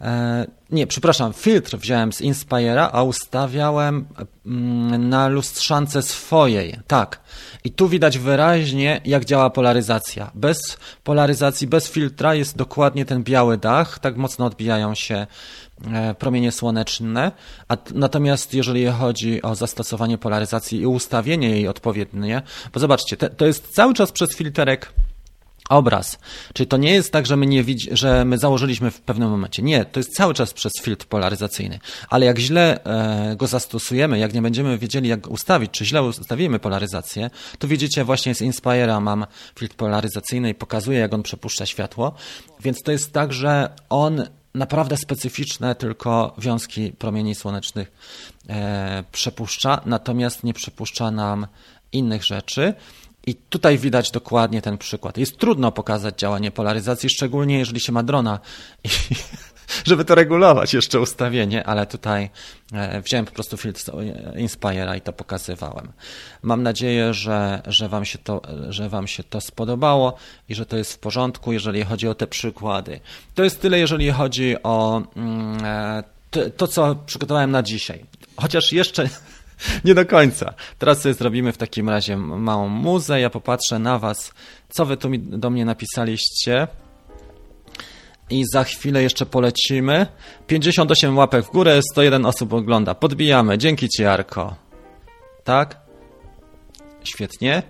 [0.02, 4.06] E, nie, przepraszam, filtr wziąłem z Inspira, a ustawiałem
[4.46, 6.80] mm, na lustrzance swojej.
[6.88, 7.20] Tak.
[7.64, 10.32] I tu widać wyraźnie, jak działa polaryzacja.
[10.36, 15.28] Bez polaryzacji, bez filtra jest dokładnie ten biały dach, tak mocno odbijają się
[15.94, 17.32] E, promienie słoneczne,
[17.68, 22.42] a natomiast jeżeli chodzi o zastosowanie polaryzacji i ustawienie jej odpowiednie,
[22.74, 24.94] bo zobaczcie, to jest cały czas przez filterek
[25.70, 26.20] obraz.
[26.54, 29.64] Czyli to nie jest tak, że my nie widzi, że my założyliśmy w pewnym momencie.
[29.64, 31.80] Nie, to jest cały czas przez filtr polaryzacyjny.
[32.10, 36.60] Ale jak źle e, go zastosujemy, jak nie będziemy wiedzieli, jak ustawić, czy źle ustawimy
[36.60, 39.26] polaryzację, to widzicie, właśnie z Inspira mam
[39.60, 42.14] filtr polaryzacyjny i pokazuje, jak on przepuszcza światło.
[42.60, 47.92] Więc to jest tak, że on naprawdę specyficzne tylko wiązki promieni słonecznych
[48.50, 51.48] e, przepuszcza, natomiast nie przepuszcza nam
[51.92, 52.74] innych rzeczy.
[53.28, 55.18] I tutaj widać dokładnie ten przykład.
[55.18, 58.40] Jest trudno pokazać działanie polaryzacji, szczególnie jeżeli się ma drona.
[58.84, 58.90] I
[59.90, 62.30] żeby to regulować jeszcze ustawienie, ale tutaj
[62.74, 63.92] e, wziąłem po prostu filtr
[64.38, 65.92] Inspira i to pokazywałem.
[66.42, 70.18] Mam nadzieję, że, że, wam się to, że Wam się to spodobało
[70.50, 73.00] i że to jest w porządku, jeżeli chodzi o te przykłady.
[73.36, 76.04] To jest tyle, jeżeli chodzi o mm, e,
[76.58, 78.06] to, co przygotowałem na dzisiaj.
[78.38, 79.10] Chociaż jeszcze
[79.86, 80.54] nie do końca.
[80.78, 83.22] Teraz sobie zrobimy w takim razie małą muzę.
[83.22, 84.34] Ja popatrzę na Was,
[84.70, 86.68] co Wy tu mi, do mnie napisaliście
[88.30, 90.06] i za chwilę jeszcze polecimy.
[90.48, 92.96] 58 łapek w górę, 101 osób ogląda.
[92.96, 93.58] Podbijamy.
[93.58, 94.56] Dzięki Ci, Arko.
[95.44, 95.80] Tak?
[97.04, 97.64] Świetnie.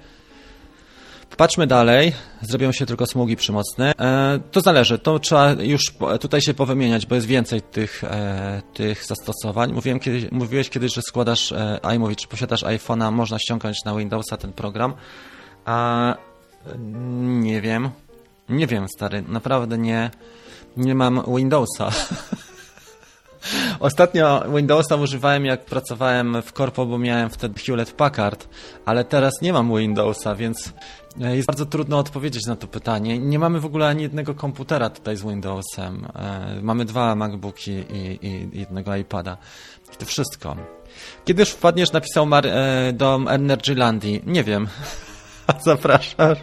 [1.38, 2.14] Patrzmy dalej.
[2.42, 3.92] Zrobią się tylko smugi przymocne.
[4.00, 5.00] E, to zależy.
[5.00, 5.82] To trzeba już
[6.20, 9.74] tutaj się powymieniać, bo jest więcej tych, e, tych zastosowań.
[9.74, 14.38] Mówiłem kiedyś, mówiłeś kiedyś, że składasz e, iMovie, czy posiadasz iPhone'a, można ściągnąć na Windowsa
[14.38, 14.94] ten program.
[15.66, 16.16] A
[17.20, 17.90] nie wiem.
[18.50, 19.24] Nie wiem, stary.
[19.28, 20.12] Naprawdę nie,
[20.78, 21.92] nie mam Windowsa.
[23.80, 28.48] Ostatnio Windowsa używałem jak pracowałem w korpo, bo miałem wtedy Hewlett Packard,
[28.86, 30.74] ale teraz nie mam Windowsa, więc
[31.20, 33.20] jest bardzo trudno odpowiedzieć na to pytanie.
[33.20, 36.08] Nie mamy w ogóle ani jednego komputera tutaj z Windowsem.
[36.16, 39.38] E, mamy dwa MacBooki i, i jednego iPada.
[39.94, 40.56] I to wszystko.
[41.26, 44.22] Kiedy już wpadniesz, napisał Mar e, do Energylandii.
[44.26, 44.68] Nie wiem.
[45.66, 46.36] Zapraszam.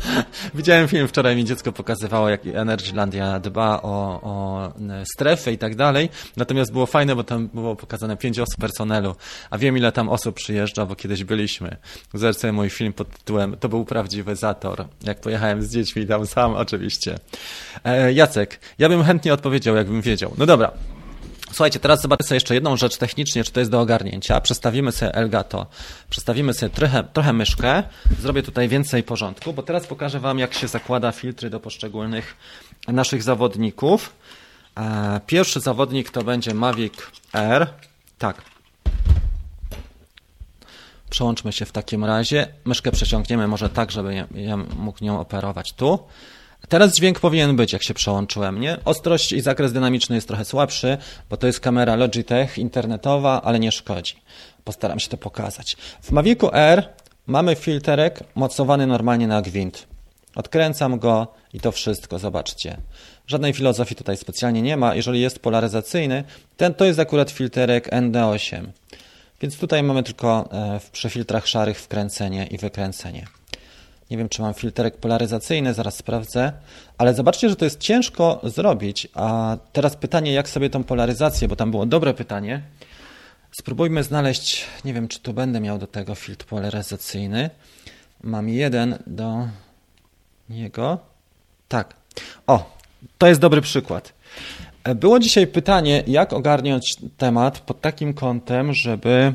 [0.54, 4.72] Widziałem film, wczoraj mi dziecko pokazywało, jak Energylandia dba o, o
[5.14, 6.08] strefę i tak dalej.
[6.36, 9.14] Natomiast było fajne, bo tam było pokazane pięć osób personelu,
[9.50, 11.76] a wiem ile tam osób przyjeżdża, bo kiedyś byliśmy.
[12.14, 14.84] Zercę mój film pod tytułem To był prawdziwy Zator.
[15.02, 17.18] Jak pojechałem z dziećmi tam sam oczywiście.
[17.84, 20.34] E, Jacek, ja bym chętnie odpowiedział, jakbym wiedział.
[20.38, 20.70] No dobra,
[21.52, 24.40] Słuchajcie, teraz zobaczmy sobie jeszcze jedną rzecz technicznie, czy to jest do ogarnięcia.
[24.40, 25.66] Przestawimy sobie Elgato,
[26.10, 27.82] przestawimy sobie trochę, trochę myszkę,
[28.20, 32.36] zrobię tutaj więcej porządku, bo teraz pokażę Wam, jak się zakłada filtry do poszczególnych
[32.88, 34.12] naszych zawodników.
[34.76, 36.94] E, pierwszy zawodnik to będzie Mavic
[37.32, 37.66] Air.
[38.18, 38.42] Tak.
[41.10, 42.46] Przełączmy się w takim razie.
[42.64, 45.98] Myszkę przeciągniemy może tak, żeby ja mógł nią operować tu.
[46.68, 48.76] Teraz dźwięk powinien być, jak się przełączyłem, nie?
[48.84, 50.98] Ostrość i zakres dynamiczny jest trochę słabszy,
[51.30, 54.14] bo to jest kamera Logitech internetowa, ale nie szkodzi.
[54.64, 55.76] Postaram się to pokazać.
[56.02, 56.88] W Mavicu R
[57.26, 59.86] mamy filterek mocowany normalnie na gwint.
[60.34, 62.76] Odkręcam go i to wszystko, zobaczcie.
[63.26, 64.94] Żadnej filozofii tutaj specjalnie nie ma.
[64.94, 66.24] Jeżeli jest polaryzacyjny,
[66.56, 68.66] ten to jest akurat filterek ND8.
[69.40, 73.26] Więc tutaj mamy tylko e, w przefiltrach szarych wkręcenie i wykręcenie.
[74.12, 76.52] Nie wiem, czy mam filterek polaryzacyjny, zaraz sprawdzę.
[76.98, 79.08] Ale zobaczcie, że to jest ciężko zrobić.
[79.14, 82.62] A teraz pytanie, jak sobie tą polaryzację, bo tam było dobre pytanie.
[83.52, 87.50] Spróbujmy znaleźć, nie wiem, czy tu będę miał do tego filtr polaryzacyjny.
[88.22, 89.48] Mam jeden do
[90.48, 90.98] niego.
[91.68, 91.94] Tak.
[92.46, 92.76] O,
[93.18, 94.12] to jest dobry przykład.
[94.94, 99.34] Było dzisiaj pytanie, jak ogarnąć temat pod takim kątem, żeby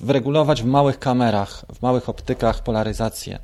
[0.00, 3.38] wyregulować w małych kamerach, w małych optykach polaryzację.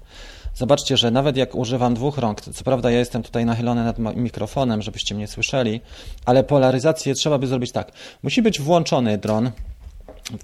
[0.54, 4.82] Zobaczcie, że nawet jak używam dwóch rąk, co prawda ja jestem tutaj nachylony nad mikrofonem,
[4.82, 5.80] żebyście mnie słyszeli,
[6.26, 7.92] ale polaryzację trzeba by zrobić tak.
[8.22, 9.50] Musi być włączony dron,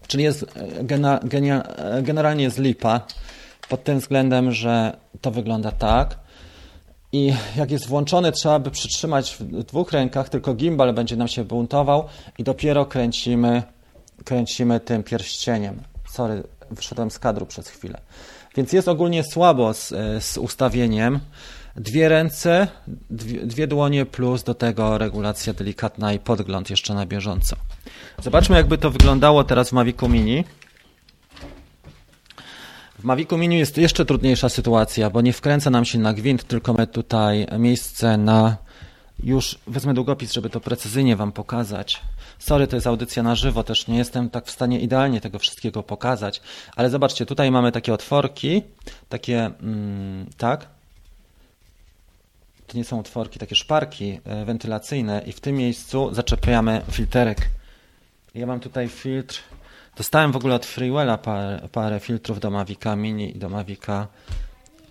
[0.07, 3.01] czyli jest e, gena, genia, e, generalnie jest lipa
[3.69, 6.19] pod tym względem, że to wygląda tak.
[7.13, 11.45] I jak jest włączony, trzeba by przytrzymać w dwóch rękach, tylko gimbal będzie nam się
[11.45, 12.05] buntował
[12.39, 13.63] i dopiero kręcimy
[14.25, 15.83] kręcimy tym pierścieniem.
[16.11, 18.01] Sorry, wyszedłem z kadru przez chwilę.
[18.57, 19.89] Więc jest ogólnie słabo z,
[20.25, 21.21] z ustawieniem.
[21.77, 22.69] Dwie ręce,
[23.11, 27.57] dwie, dwie dłonie plus do tego regulacja delikatna i podgląd jeszcze na bieżąco.
[28.23, 30.45] Zobaczmy jakby to wyglądało teraz w Mavicu Mini.
[32.99, 36.73] W Mavicu Mini jest jeszcze trudniejsza sytuacja, bo nie wkręca nam się na gwint, tylko
[36.73, 38.57] my tutaj miejsce na
[39.23, 42.03] już wezmę długopis, żeby to precyzyjnie Wam pokazać.
[42.39, 45.83] Sorry, to jest audycja na żywo, też nie jestem tak w stanie idealnie tego wszystkiego
[45.83, 46.41] pokazać,
[46.77, 48.63] ale zobaczcie, tutaj mamy takie otworki,
[49.09, 50.67] takie, mm, tak?
[52.67, 57.51] To nie są otworki, takie szparki e, wentylacyjne i w tym miejscu zaczepiamy filterek.
[58.35, 59.43] Ja mam tutaj filtr,
[59.97, 64.07] dostałem w ogóle od Freewella parę, parę filtrów do Mavica Mini i do Mavica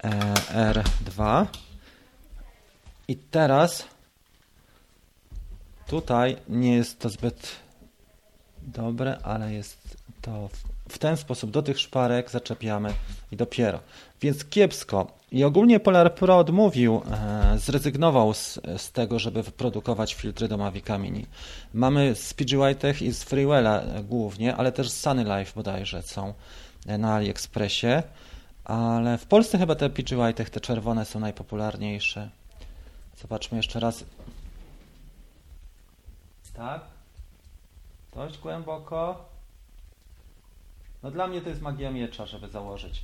[0.03, 0.33] e,
[0.73, 1.45] R2.
[3.07, 3.87] I teraz
[5.87, 7.55] Tutaj nie jest to zbyt
[8.61, 10.49] dobre, ale jest to
[10.89, 12.93] w ten sposób do tych szparek zaczepiamy
[13.31, 13.79] i dopiero.
[14.21, 15.17] Więc kiepsko.
[15.31, 20.97] I ogólnie Polar Pro odmówił, e, zrezygnował z, z, tego, żeby wyprodukować filtry do Mavica
[20.97, 21.25] Mini.
[21.73, 26.33] Mamy z PGY i z Freewella głównie, ale też z Sunny Life bodajże są
[26.85, 28.03] na AliExpressie.
[28.63, 32.29] Ale w Polsce chyba te PGY, te czerwone są najpopularniejsze.
[33.21, 34.03] Zobaczmy jeszcze raz.
[36.57, 36.81] Tak?
[38.15, 39.25] Dość głęboko.
[41.03, 43.03] No dla mnie to jest magia miecza, żeby założyć.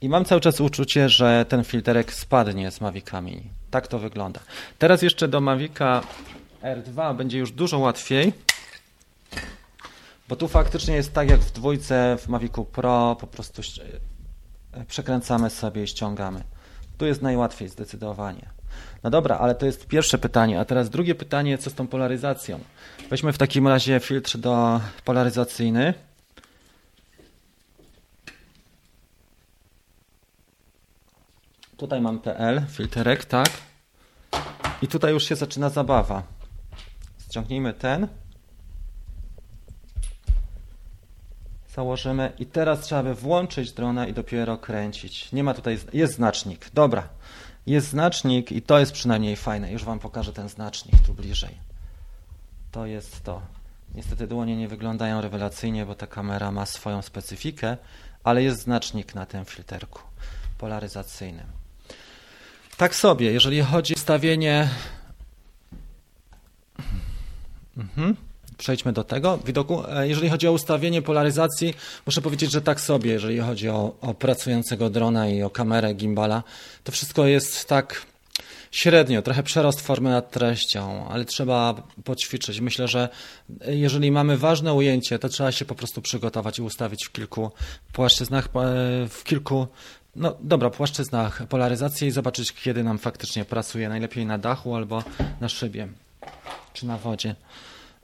[0.00, 3.50] I mam cały czas uczucie, że ten filterek spadnie z Mavicami.
[3.70, 4.40] Tak to wygląda.
[4.78, 6.02] Teraz jeszcze do Mavica
[6.62, 8.32] R2 będzie już dużo łatwiej.
[10.28, 13.62] Bo tu faktycznie jest tak jak w dwójce w Mavicu Pro, po prostu
[14.88, 16.44] przekręcamy sobie i ściągamy.
[16.98, 18.55] Tu jest najłatwiej zdecydowanie.
[19.02, 20.60] No dobra, ale to jest pierwsze pytanie.
[20.60, 22.60] A teraz drugie pytanie, co z tą polaryzacją?
[23.10, 25.94] Weźmy w takim razie filtr do polaryzacyjny.
[31.76, 33.48] Tutaj mam PL, filterek, tak.
[34.82, 36.22] I tutaj już się zaczyna zabawa.
[37.24, 38.08] Ściągnijmy ten.
[41.74, 45.32] Założymy i teraz trzeba by włączyć drona i dopiero kręcić.
[45.32, 46.70] Nie ma tutaj, jest znacznik.
[46.74, 47.08] Dobra,
[47.66, 49.72] jest znacznik i to jest przynajmniej fajne.
[49.72, 51.58] Już Wam pokażę ten znacznik tu bliżej.
[52.72, 53.42] To jest to.
[53.94, 57.76] Niestety dłonie nie wyglądają rewelacyjnie, bo ta kamera ma swoją specyfikę,
[58.24, 60.02] ale jest znacznik na tym filterku
[60.58, 61.46] polaryzacyjnym.
[62.76, 64.68] Tak sobie, jeżeli chodzi o ustawienie.
[67.76, 68.16] Mhm.
[68.58, 69.82] Przejdźmy do tego widoku.
[69.88, 71.74] E, jeżeli chodzi o ustawienie polaryzacji,
[72.06, 76.42] muszę powiedzieć, że tak sobie, jeżeli chodzi o, o pracującego drona i o kamerę gimbala,
[76.84, 78.06] to wszystko jest tak
[78.70, 82.60] średnio, trochę przerost formy nad treścią, ale trzeba poćwiczyć.
[82.60, 83.08] Myślę, że
[83.66, 87.50] jeżeli mamy ważne ujęcie, to trzeba się po prostu przygotować i ustawić w kilku
[87.92, 88.48] płaszczyznach, e,
[89.08, 89.66] w kilku
[90.16, 93.88] no dobra, płaszczyznach polaryzacji i zobaczyć, kiedy nam faktycznie pracuje.
[93.88, 95.02] Najlepiej na dachu albo
[95.40, 95.88] na szybie,
[96.72, 97.34] czy na wodzie.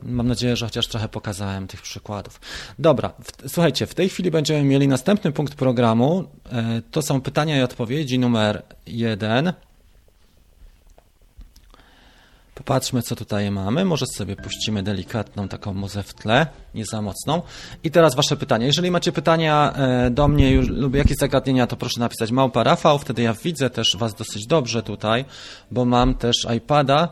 [0.02, 2.40] Mam nadzieję, że chociaż trochę pokazałem tych przykładów.
[2.78, 6.24] Dobra, w, słuchajcie, w tej chwili będziemy mieli następny punkt programu.
[6.52, 9.52] E, to są pytania i odpowiedzi numer jeden.
[12.54, 13.84] Popatrzmy, co tutaj mamy.
[13.84, 17.42] Może sobie puścimy delikatną taką muzę w tle, nie za mocną.
[17.84, 18.66] I teraz wasze pytania.
[18.66, 22.98] Jeżeli macie pytania e, do mnie lub jakieś zagadnienia, to proszę napisać małpa Rafał.
[22.98, 25.24] Wtedy ja widzę też was dosyć dobrze tutaj,
[25.70, 27.08] bo mam też iPada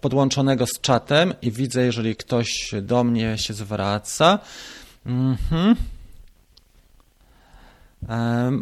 [0.00, 4.38] podłączonego z czatem i widzę, jeżeli ktoś do mnie się zwraca.
[5.06, 5.76] Mhm.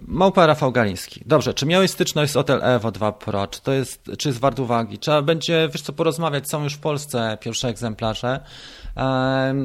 [0.07, 1.23] Małpa Rafał Galiński.
[1.27, 3.47] Dobrze, czy miałeś styczność z Hotel Evo 2 Pro?
[3.47, 4.99] Czy to jest, czy jest wart uwagi?
[4.99, 6.49] Trzeba będzie, wiesz co, porozmawiać.
[6.49, 8.41] Są już w Polsce pierwsze egzemplarze.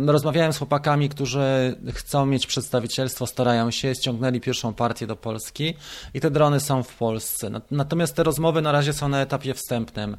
[0.05, 5.73] Rozmawiałem z chłopakami, którzy chcą mieć przedstawicielstwo, starają się, ściągnęli pierwszą partię do Polski
[6.13, 7.49] i te drony są w Polsce.
[7.71, 10.17] Natomiast te rozmowy na razie są na etapie wstępnym.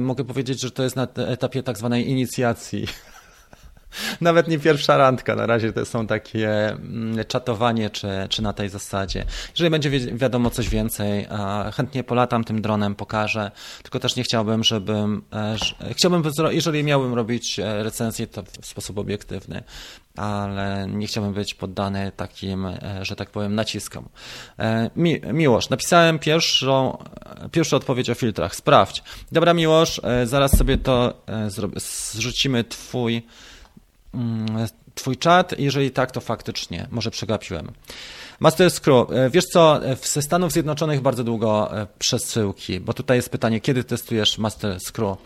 [0.00, 2.86] Mogę powiedzieć, że to jest na etapie tak zwanej inicjacji.
[4.20, 8.68] Nawet nie pierwsza randka, na razie to są takie mm, czatowanie czy, czy na tej
[8.68, 9.24] zasadzie.
[9.50, 11.26] Jeżeli będzie wi wiadomo coś więcej,
[11.74, 13.50] chętnie polatam tym dronem, pokażę,
[13.82, 18.98] tylko też nie chciałbym, żebym, e, chciałbym, jeżeli miałbym robić e, recenzję, to w sposób
[18.98, 19.62] obiektywny,
[20.16, 24.08] ale nie chciałbym być poddany takim, e, że tak powiem, naciskom.
[24.96, 26.98] Mi, Miłosz, napisałem pierwszą,
[27.52, 28.54] pierwszą odpowiedź o filtrach.
[28.54, 29.02] Sprawdź.
[29.32, 31.22] Dobra, Miłosz, zaraz sobie to.
[32.14, 33.22] Zrzucimy twój
[34.94, 35.58] twój czat?
[35.58, 37.72] Jeżeli tak, to faktycznie, może przegapiłem.
[38.40, 43.18] Master Screw, e, wiesz co, e, ze Stanów Zjednoczonych bardzo długo e, przesyłki, bo tutaj
[43.18, 45.16] jest pytanie, kiedy testujesz Master Screw?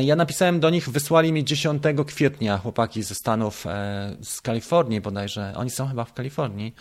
[0.00, 3.64] Ja napisałem do nich, wysłali mi 10 kwietnia chłopaki ze Stanów,
[4.22, 6.74] z Kalifornii bodajże, oni są chyba w Kalifornii,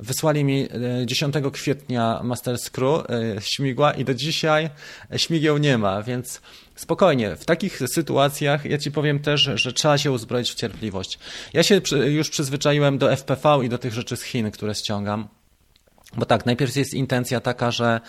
[0.00, 0.68] wysłali mi
[1.06, 3.02] 10 kwietnia Master Screw
[3.40, 4.70] śmigła i do dzisiaj
[5.16, 6.40] śmigieł nie ma, więc
[6.80, 11.18] Spokojnie, w takich sytuacjach ja ci powiem też, że trzeba się uzbroić w cierpliwość.
[11.52, 15.28] Ja się już przyzwyczaiłem do FPV i do tych rzeczy z Chin, które ściągam.
[16.16, 18.00] Bo tak, najpierw jest intencja taka, że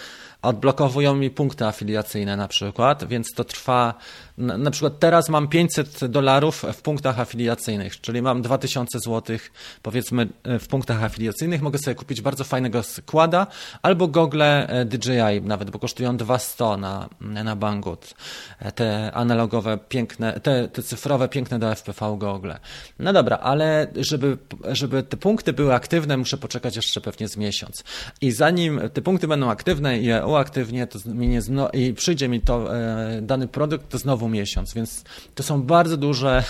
[0.41, 3.93] odblokowują mi punkty afiliacyjne na przykład, więc to trwa,
[4.37, 9.51] na przykład teraz mam 500 dolarów w punktach afiliacyjnych, czyli mam 2000 złotych
[9.81, 13.47] powiedzmy w punktach afiliacyjnych, mogę sobie kupić bardzo fajnego składa
[13.81, 18.13] albo gogle e, DJI nawet, bo kosztują 200 na, na Banggood,
[18.59, 22.59] e, te analogowe, piękne, te, te cyfrowe, piękne do FPV gogle.
[22.99, 24.37] No dobra, ale żeby,
[24.71, 27.83] żeby te punkty były aktywne, muszę poczekać jeszcze pewnie z miesiąc.
[28.21, 31.41] I zanim te punkty będą aktywne i je uaktywnię to minie
[31.73, 35.03] i przyjdzie mi to e, dany produkt, to znowu miesiąc, więc
[35.35, 36.43] to są bardzo duże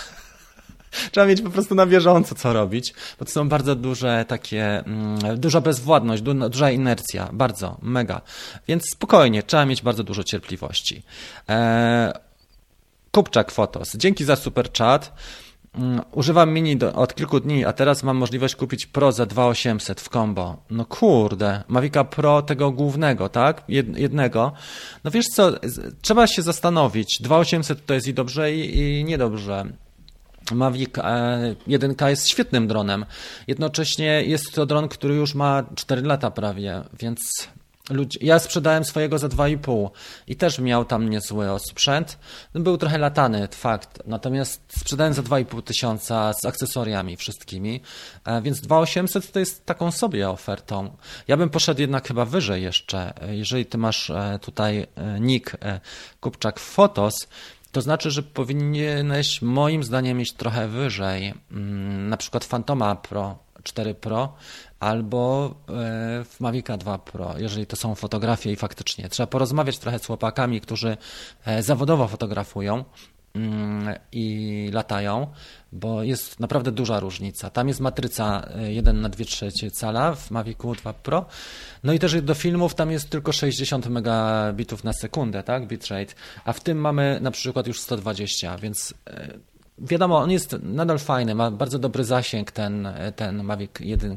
[1.12, 5.40] Trzeba mieć po prostu na bieżąco co robić, bo to są bardzo duże takie, mm,
[5.40, 8.20] duża bezwładność, duża inercja, bardzo, mega.
[8.68, 11.02] Więc spokojnie, trzeba mieć bardzo dużo cierpliwości.
[11.48, 12.12] Eee,
[13.12, 15.12] Kupczak Fotos, dzięki za super chat.
[15.74, 20.00] Mm, używam mini do, od kilku dni, a teraz mam możliwość kupić Pro za 2800
[20.00, 20.56] w combo.
[20.70, 23.62] No kurde, Mavica Pro tego głównego, tak?
[23.68, 24.52] Jednego.
[25.04, 25.52] No wiesz co,
[26.02, 27.18] trzeba się zastanowić.
[27.20, 29.64] 2800 to jest i dobrze, i, i niedobrze.
[30.52, 30.90] Mavic
[31.68, 33.06] 1K e, jest świetnym dronem.
[33.46, 37.48] Jednocześnie jest to dron, który już ma 4 lata prawie, więc
[38.20, 39.90] Ja sprzedałem swojego za 2,5
[40.26, 42.18] i też miał tam niezły sprzęt.
[42.54, 44.02] Był trochę latany, fakt.
[44.06, 47.80] Natomiast sprzedałem za 2,5 tysiąca z akcesoriami wszystkimi,
[48.24, 50.96] e, więc 2,800 to jest taką sobie ofertą.
[51.28, 53.14] Ja bym poszedł jednak chyba wyżej jeszcze.
[53.30, 55.56] Jeżeli ty masz e, tutaj e, nick
[56.20, 57.14] Kupczak Fotos,
[57.72, 63.94] to znaczy, że powinieneś moim zdaniem mieć trochę wyżej, mm, na przykład Fantoma Pro 4
[63.94, 64.32] Pro
[64.82, 69.98] albo e, w Mavica 2 Pro, jeżeli to są fotografie i faktycznie trzeba porozmawiać trochę
[69.98, 70.96] z chłopakami, którzy
[71.44, 72.84] e, zawodowo fotografują
[73.34, 75.26] mm, i latają,
[75.72, 77.50] bo jest naprawdę duża różnica.
[77.50, 81.26] Tam jest matryca 1 na 2 trzecie cala w Mavicu 2 Pro.
[81.84, 86.14] No i też do filmów tam jest tylko 60 megabitów na sekundę, tak, bitrate,
[86.44, 88.94] a w tym mamy na przykład już 120, więc
[89.78, 94.16] wiadomo, on jest nadal fajny, ma bardzo dobry zasięg ten, ten Mavic 1,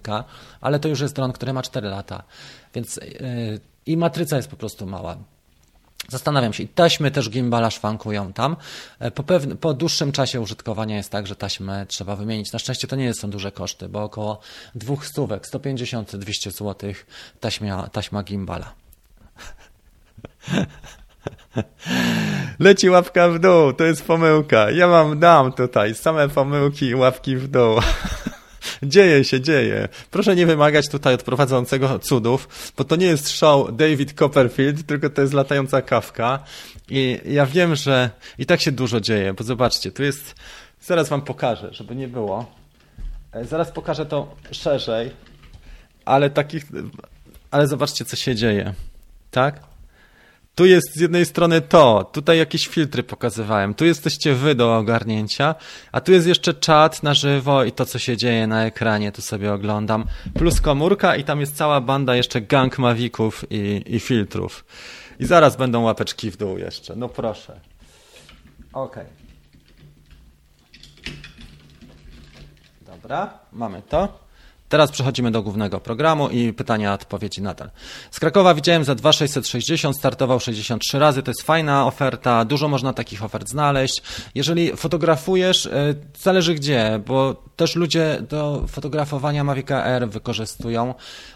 [0.61, 2.23] ale to już jest dron, który ma 4 lata,
[2.73, 5.17] więc yy, i matryca jest po prostu mała.
[6.09, 8.55] Zastanawiam się, i taśmy też gimbala szwankują tam.
[8.99, 9.23] E, po,
[9.61, 12.51] po dłuższym czasie użytkowania jest tak, że taśmy trzeba wymienić.
[12.51, 14.39] Na szczęście to nie są duże koszty, bo około
[14.75, 16.93] dwóch stówek, 150-200 zł
[17.39, 18.73] taśma, taśma gimbala.
[22.59, 24.71] Leci łapka w dół, to jest pomyłka.
[24.71, 27.79] Ja wam dam tutaj same pomyłki łapki w dół.
[28.83, 29.87] Dzieje się, dzieje.
[30.11, 35.09] Proszę nie wymagać tutaj od prowadzącego cudów, bo to nie jest show David Copperfield, tylko
[35.09, 36.39] to jest latająca kawka.
[36.89, 40.35] I ja wiem, że i tak się dużo dzieje, bo zobaczcie, tu jest,
[40.81, 42.51] zaraz wam pokażę, żeby nie było.
[43.31, 45.11] E, zaraz pokażę to szerzej,
[46.05, 46.65] ale takich,
[47.51, 48.73] ale zobaczcie, co się dzieje.
[49.31, 49.74] Tak?
[50.55, 55.55] Tu jest z jednej strony to, tutaj jakieś filtry pokazywałem, tu jesteście wy do ogarnięcia,
[55.91, 59.21] a tu jest jeszcze czat na żywo i to, co się dzieje na ekranie, tu
[59.21, 64.65] sobie oglądam, plus komórka i tam jest cała banda jeszcze gang mawików i, i filtrów.
[65.19, 67.59] I zaraz będą łapeczki w dół jeszcze, no proszę.
[68.73, 69.03] Okej.
[69.03, 69.25] Okay.
[72.85, 74.24] Dobra, mamy to.
[74.69, 77.69] Teraz przechodzimy do głównego programu i pytania, odpowiedzi nadal.
[78.11, 83.23] Z Krakowa widziałem za 2660, startował 63 razy, to jest fajna oferta, dużo można takich
[83.23, 84.01] ofert znaleźć.
[84.35, 90.93] Jeżeli fotografujesz, y, zależy gdzie, bo też ludzie do fotografowania Mavic Air wykorzystują.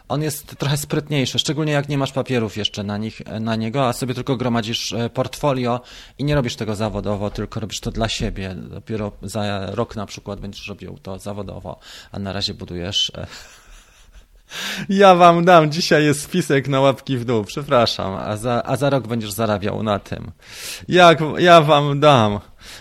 [0.07, 3.93] On jest trochę sprytniejszy, szczególnie jak nie masz papierów jeszcze na, nich, na niego, a
[3.93, 5.81] sobie tylko gromadzisz y, portfolio
[6.17, 8.55] i nie robisz tego zawodowo, tylko robisz to dla siebie.
[8.55, 11.79] Dopiero za rok na przykład będziesz robił to zawodowo,
[12.11, 13.11] a na razie budujesz
[14.89, 18.89] ja wam dam, dzisiaj jest spisek na łapki w dół, przepraszam, a za, a za
[18.89, 20.31] rok będziesz zarabiał na tym.
[20.87, 22.39] Jak, ja wam dam.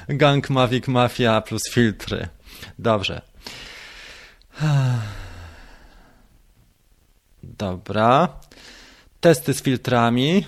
[0.08, 2.28] Gang Mavic Mafia plus filtry.
[2.78, 3.20] Dobrze.
[7.42, 8.28] Dobra.
[9.20, 10.46] Testy z filtrami.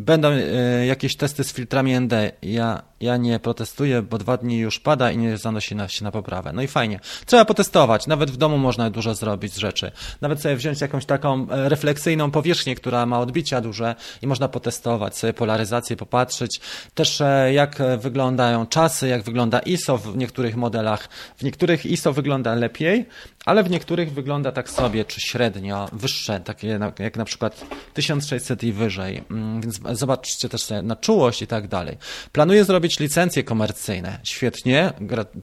[0.00, 2.12] Będą e, jakieś testy z filtrami ND.
[2.42, 6.10] Ja, ja nie protestuję, bo dwa dni już pada i nie zanosi na, się na
[6.10, 6.52] poprawę.
[6.52, 7.00] No i fajnie.
[7.26, 8.06] Trzeba potestować.
[8.06, 9.92] Nawet w domu można dużo zrobić z rzeczy.
[10.20, 15.16] Nawet sobie wziąć jakąś taką e, refleksyjną powierzchnię, która ma odbicia duże i można potestować,
[15.16, 16.60] sobie polaryzację popatrzeć.
[16.94, 21.08] Też e, jak wyglądają czasy, jak wygląda ISO w niektórych modelach.
[21.36, 23.06] W niektórych ISO wygląda lepiej,
[23.44, 27.64] ale w niektórych wygląda tak sobie, czy średnio, wyższe, takie jak na przykład
[27.94, 29.24] 1600 i wyżej.
[29.30, 31.96] Mm, więc zobaczcie też na czułość i tak dalej.
[32.32, 34.18] Planuję zrobić licencje komercyjne.
[34.22, 34.92] Świetnie,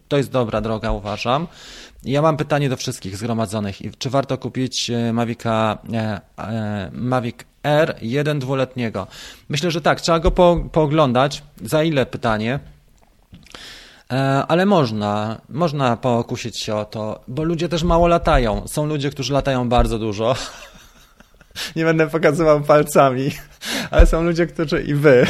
[0.07, 1.47] to jest dobra droga, uważam.
[2.03, 3.77] Ja mam pytanie do wszystkich zgromadzonych.
[3.97, 9.07] Czy warto kupić e, Mavica, e, e, Mavic R 1 dwuletniego?
[9.49, 10.01] Myślę, że tak.
[10.01, 11.43] Trzeba go po, pooglądać.
[11.63, 12.59] Za ile pytanie?
[14.47, 18.67] Ale można, można pokusić się o to, bo ludzie też mało latają.
[18.67, 20.35] Są ludzie, którzy latają bardzo dużo.
[21.75, 23.31] Nie będę pokazywał palcami
[23.91, 25.27] ale są ludzie, którzy i wy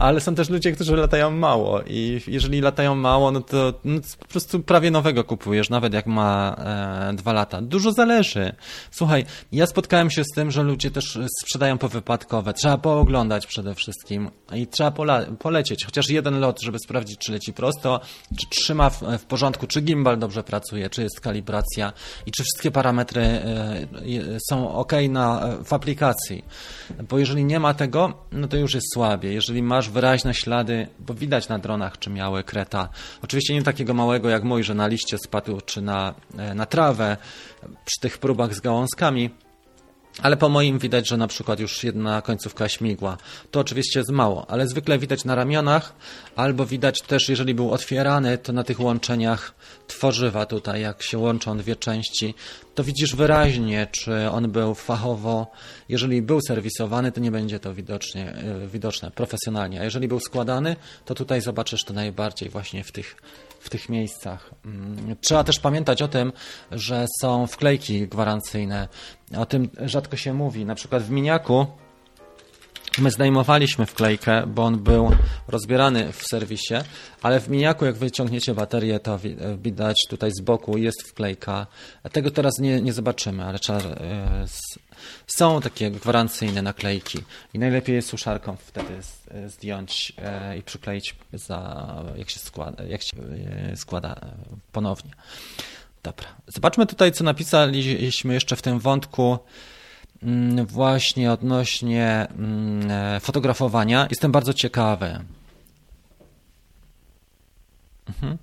[0.00, 4.26] ale są też ludzie, którzy latają mało i jeżeli latają mało, no to, no po
[4.26, 6.56] prostu prawie nowego kupujesz, nawet jak ma
[7.10, 7.62] e, dwa lata.
[7.62, 8.52] Dużo zależy.
[8.90, 12.52] Słuchaj, ja spotkałem się z tym, że ludzie też sprzedają powypadkowe.
[12.52, 14.92] Trzeba pooglądać przede wszystkim i trzeba
[15.38, 18.00] polecieć, chociaż jeden lot, żeby sprawdzić, czy leci prosto,
[18.40, 21.92] czy trzyma w, w porządku, czy gimbal dobrze pracuje, czy jest kalibracja
[22.26, 23.86] i czy wszystkie parametry e,
[24.50, 26.44] są ok na, w aplikacji.
[27.08, 29.32] Bo jeżeli nie ma tego, no to już jest słabie.
[29.32, 32.88] Jeżeli masz wyraźne ślady, bo widać na dronach, czy miały kreta.
[33.22, 37.16] Oczywiście nie takiego małego jak mój, że na liście spadł, czy na, e, na trawę
[37.84, 39.30] przy tych próbach z gałązkami,
[40.22, 43.16] ale po moim widać, że na przykład już jedna końcówka śmigła.
[43.50, 45.94] To oczywiście jest mało, ale zwykle widać na ramionach,
[46.36, 49.54] albo widać też, jeżeli był otwierany, to na tych łączeniach
[49.86, 52.34] tworzywa tutaj, jak się łączą dwie części,
[52.74, 55.50] to widzisz wyraźnie, czy on był fachowo,
[55.88, 60.76] jeżeli był serwisowany, to nie będzie to widocznie, e, widoczne profesjonalnie, a jeżeli był składany,
[61.04, 63.16] to tutaj zobaczysz to najbardziej właśnie w tych
[63.60, 64.50] w tych miejscach.
[64.64, 66.32] Mm, trzeba też pamiętać o tym,
[66.72, 68.88] że są wklejki gwarancyjne.
[69.38, 70.64] O tym rzadko się mówi.
[70.64, 71.66] Na przykład w miniaku
[72.98, 75.10] My zdejmowaliśmy wklejkę, bo on był
[75.48, 76.74] rozbierany w serwisie,
[77.22, 79.18] ale w miniaku, jak wyciągniecie baterię, to
[79.58, 81.66] widać tutaj z boku jest wklejka.
[82.12, 84.44] Tego teraz nie, nie zobaczymy, ale trzeba, e,
[85.26, 87.18] są takie gwarancyjne naklejki
[87.54, 88.94] i najlepiej jest suszarką wtedy
[89.46, 93.16] zdjąć e, i przykleić, za, jak, się składa, jak się
[93.72, 94.20] e, składa
[94.72, 95.10] ponownie.
[96.02, 99.38] Dobra, zobaczmy tutaj, co napisaliśmy jeszcze w tym wątku
[100.22, 104.06] Mm, właśnie odnośnie mm, e, fotografowania.
[104.10, 105.24] Jestem bardzo ciekawy.
[108.08, 108.38] Mhm.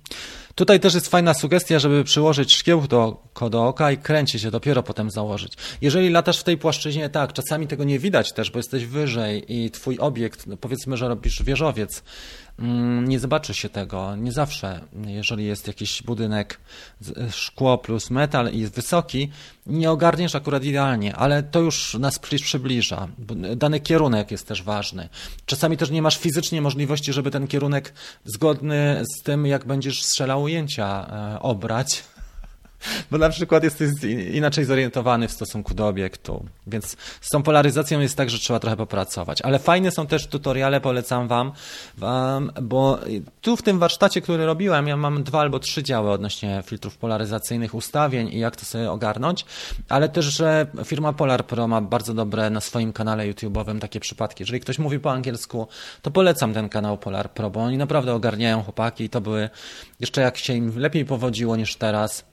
[0.54, 4.82] Tutaj też jest fajna sugestia, żeby przyłożyć szkieł do, do oka i kręcić się, dopiero
[4.82, 5.52] potem założyć.
[5.80, 9.70] Jeżeli latasz w tej płaszczyźnie, tak, czasami tego nie widać też, bo jesteś wyżej i
[9.70, 12.02] twój obiekt, no powiedzmy, że robisz wieżowiec,
[13.02, 14.16] nie zobaczy się tego.
[14.16, 16.60] Nie zawsze, jeżeli jest jakiś budynek
[17.30, 19.30] szkło plus metal i jest wysoki,
[19.66, 23.08] nie ogarniesz akurat idealnie, ale to już nas przybliża.
[23.56, 25.08] Dany kierunek jest też ważny.
[25.46, 27.92] Czasami też nie masz fizycznie możliwości, żeby ten kierunek
[28.24, 32.04] zgodny z tym, jak będziesz strzelał ujęcia, e, obrać
[33.10, 33.90] bo na przykład jesteś
[34.32, 36.44] inaczej zorientowany w stosunku do obiektu.
[36.66, 39.42] Więc z tą polaryzacją jest tak, że trzeba trochę popracować.
[39.42, 41.52] Ale fajne są też tutoriale, polecam wam,
[41.96, 42.98] wam, bo
[43.40, 47.74] tu w tym warsztacie, który robiłem, ja mam dwa albo trzy działy odnośnie filtrów polaryzacyjnych,
[47.74, 49.44] ustawień i jak to sobie ogarnąć,
[49.88, 54.42] ale też, że firma Polar Pro ma bardzo dobre na swoim kanale YouTube'owym takie przypadki.
[54.42, 55.68] Jeżeli ktoś mówi po angielsku,
[56.02, 59.50] to polecam ten kanał Polar Pro, bo oni naprawdę ogarniają chłopaki i to były
[60.00, 62.24] jeszcze jak się im lepiej powodziło niż teraz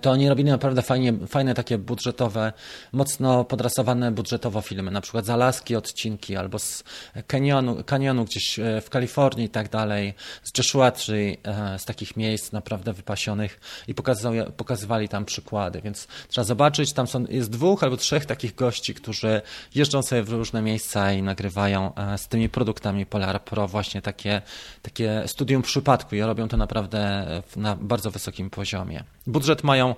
[0.00, 2.52] to oni robili naprawdę fajnie, fajne takie budżetowe,
[2.92, 6.84] mocno podrasowane budżetowo filmy, na przykład z Alaski odcinki albo z
[7.26, 12.16] kanionu, kanionu gdzieś e, w Kalifornii i tak dalej, z Joshua Tree, e, z takich
[12.16, 13.94] miejsc naprawdę wypasionych i
[14.56, 19.40] pokazywali tam przykłady, więc trzeba zobaczyć, tam są, jest dwóch albo trzech takich gości, którzy
[19.74, 24.42] jeżdżą sobie w różne miejsca i nagrywają e, z tymi produktami Polar Pro właśnie takie,
[24.82, 29.04] takie studium przypadku i robią to naprawdę na bardzo wysokim poziomie.
[29.26, 29.94] Budżet mają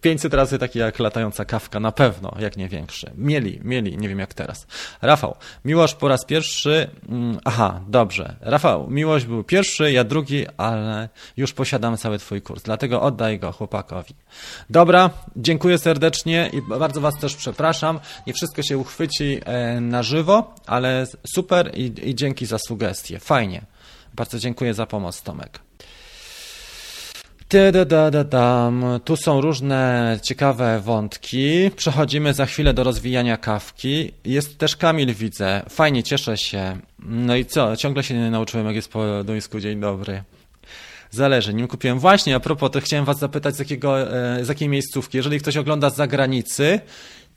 [0.00, 3.10] 500 y, razy taki jak latająca kawka, na pewno, jak nie większy.
[3.14, 4.66] Mieli, mieli, nie wiem jak teraz.
[5.02, 8.36] Rafał, Miłosz po raz pierwszy, mm, aha, dobrze.
[8.40, 13.52] Rafał, Miłość był pierwszy, ja drugi, ale już posiadam cały twój kurs, dlatego oddaj go
[13.52, 14.14] chłopakowi.
[14.70, 18.00] Dobra, dziękuję serdecznie i bardzo was też przepraszam.
[18.26, 23.18] Nie wszystko się uchwyci e, na żywo, ale super i, i dzięki za sugestie.
[23.18, 23.62] Fajnie.
[24.14, 25.58] Bardzo dziękuję za pomoc, Tomek.
[25.58, 25.86] Da, da,
[27.08, 27.37] da, dam.
[29.04, 31.70] Tu są różne ciekawe wątki.
[31.76, 34.12] Przechodzimy za chwilę do rozwijania kawki.
[34.24, 35.62] Jest też Kamil, widzę.
[35.68, 36.78] Fajnie, cieszę się.
[36.98, 37.76] No i co?
[37.76, 40.22] Ciągle się nie nauczyłem, jak jest po duńsku dzień dobry.
[41.10, 41.98] Zależy, nim kupiłem.
[41.98, 45.16] Właśnie, a propos, to chciałem was zapytać z, jakiego, e, z jakiej miejscówki.
[45.16, 46.80] Jeżeli ktoś ogląda z zagranicy,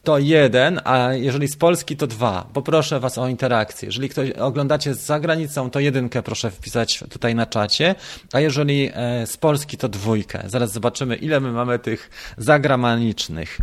[0.04, 2.47] to jeden, a jeżeli z Polski, to dwa.
[2.54, 3.86] Poproszę Was o interakcję.
[3.86, 7.95] Jeżeli ktoś oglądacie za granicą, to jedynkę proszę wpisać tutaj na czacie,
[8.34, 10.43] a jeżeli e, z Polski, to dwójkę.
[10.45, 13.58] Zaraz zobaczymy, ile my mamy tych zagramanicznych.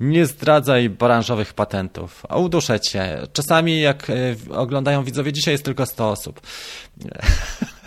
[0.00, 2.26] Nie zdradzaj branżowych patentów.
[2.28, 3.18] A uduszę cię.
[3.32, 4.14] Czasami jak e,
[4.50, 6.40] oglądają widzowie, dzisiaj jest tylko 100 osób.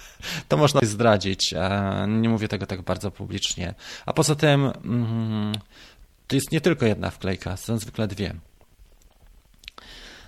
[0.48, 1.54] To można zdradzić.
[2.08, 3.74] Nie mówię tego tak bardzo publicznie.
[4.06, 4.72] A poza tym...
[4.86, 5.54] Mm,
[6.32, 8.34] to jest nie tylko jedna wklejka, są zwykle dwie.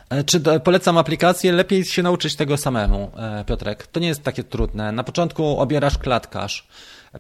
[0.10, 1.52] E, czy polecam aplikację?
[1.52, 3.88] Lepiej się nauczyć tego samemu, e, Piotrek.
[3.88, 4.92] To nie jest takie trudne.
[4.92, 6.68] Na początku obierasz klatkarz.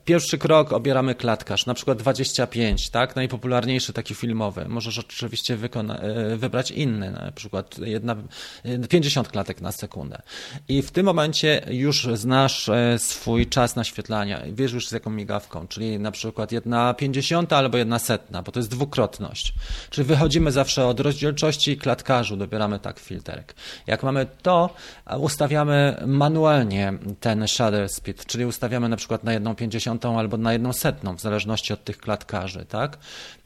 [0.06, 3.16] Pierwszy krok obieramy klatkarz, na przykład 25, tak?
[3.16, 4.66] Najpopularniejszy taki filmowy.
[4.68, 8.16] Możesz oczywiście wykona- e, wybrać inny, na przykład jedna,
[8.90, 10.22] 50 klatek na sekundę.
[10.68, 14.42] I w tym momencie już znasz e, swój czas naświetlania.
[14.52, 18.60] Wiesz już z jaką migawką, czyli na przykład jedna 50 albo jedna setna, bo to
[18.60, 19.54] jest dwukrotność.
[19.90, 23.56] Czyli wychodzimy zawsze od rozdzielczości klatkarzu, dobieramy tak filterek.
[23.88, 24.70] Jak mamy to,
[25.20, 30.54] ustawiamy manualnie ten shutter speed, czyli ustawiamy na przykład na jedną 50 dziesiątą albo na
[30.54, 32.98] jedną setną, w zależności od tych klatkarzy, tak?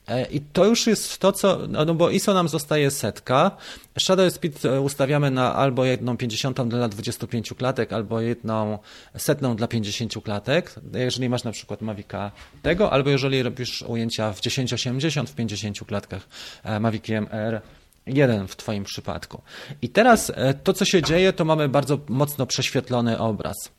[0.08, 3.52] E, I to już jest to, co, no, no bo ISO nam zostaje setka.
[4.00, 8.80] Shadow Speed e, ustawiamy na albo jedną pięćdziesiątą dla 25 klatek, albo jedną
[9.18, 10.76] setną dla 50 klatek.
[10.94, 12.32] Jeżeli masz na przykład Mavica
[12.62, 16.28] tego, albo jeżeli robisz ujęcia w 1080 w 50 klatkach
[16.64, 17.62] e, Maviciem R.
[18.06, 19.42] Jeden w Twoim przypadku.
[19.82, 20.32] I teraz
[20.64, 23.77] to, co się dzieje, to mamy bardzo mocno prześwietlony obraz.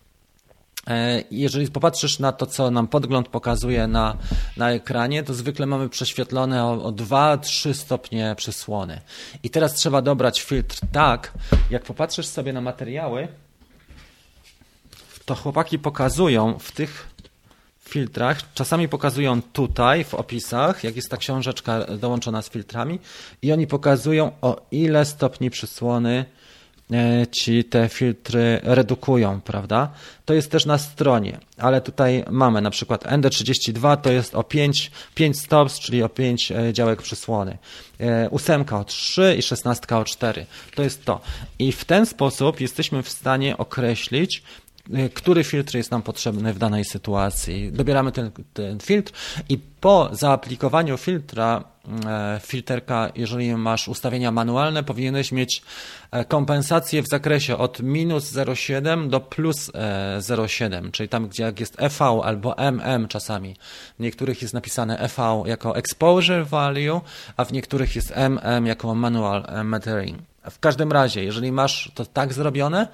[0.88, 4.16] E, jeżeli popatrzysz na to, co nam podgląd pokazuje na,
[4.56, 9.00] na ekranie, to zwykle mamy prześwietlone o, o 2-3 stopnie przysłony.
[9.42, 11.32] I teraz trzeba dobrać filtr tak,
[11.70, 13.28] jak popatrzysz sobie na materiały,
[15.24, 17.08] to chłopaki pokazują w tych
[17.80, 18.52] filtrach.
[18.54, 22.98] Czasami pokazują tutaj w opisach, jak jest ta książeczka dołączona z filtrami
[23.42, 26.24] i oni pokazują o ile stopni przysłony
[27.32, 29.90] ci te filtry redukują, prawda?
[30.24, 34.90] To jest też na stronie, ale tutaj mamy na przykład ND32 to jest o 5,
[35.14, 37.58] 5 stops, czyli o 5 e, działek przysłony.
[38.30, 40.46] 8 e, o 3 i 16 o 4.
[40.74, 41.20] To jest to.
[41.58, 44.42] I w ten sposób jesteśmy w stanie określić,
[45.14, 47.72] który filtr jest nam potrzebny w danej sytuacji.
[47.72, 49.12] Dobieramy ten, ten filtr
[49.48, 51.64] i po zaaplikowaniu filtra,
[52.06, 55.62] e, filterka, jeżeli masz ustawienia manualne, powinieneś mieć
[56.10, 59.70] e, kompensację w zakresie od minus 0,7 do plus
[60.18, 63.56] 0,7, e, czyli tam, gdzie jak jest EV albo MM czasami.
[63.98, 67.00] W niektórych jest napisane EV jako exposure value,
[67.36, 70.27] a w niektórych jest MM jako manual metering.
[70.50, 72.88] W każdym razie, jeżeli masz to tak zrobione,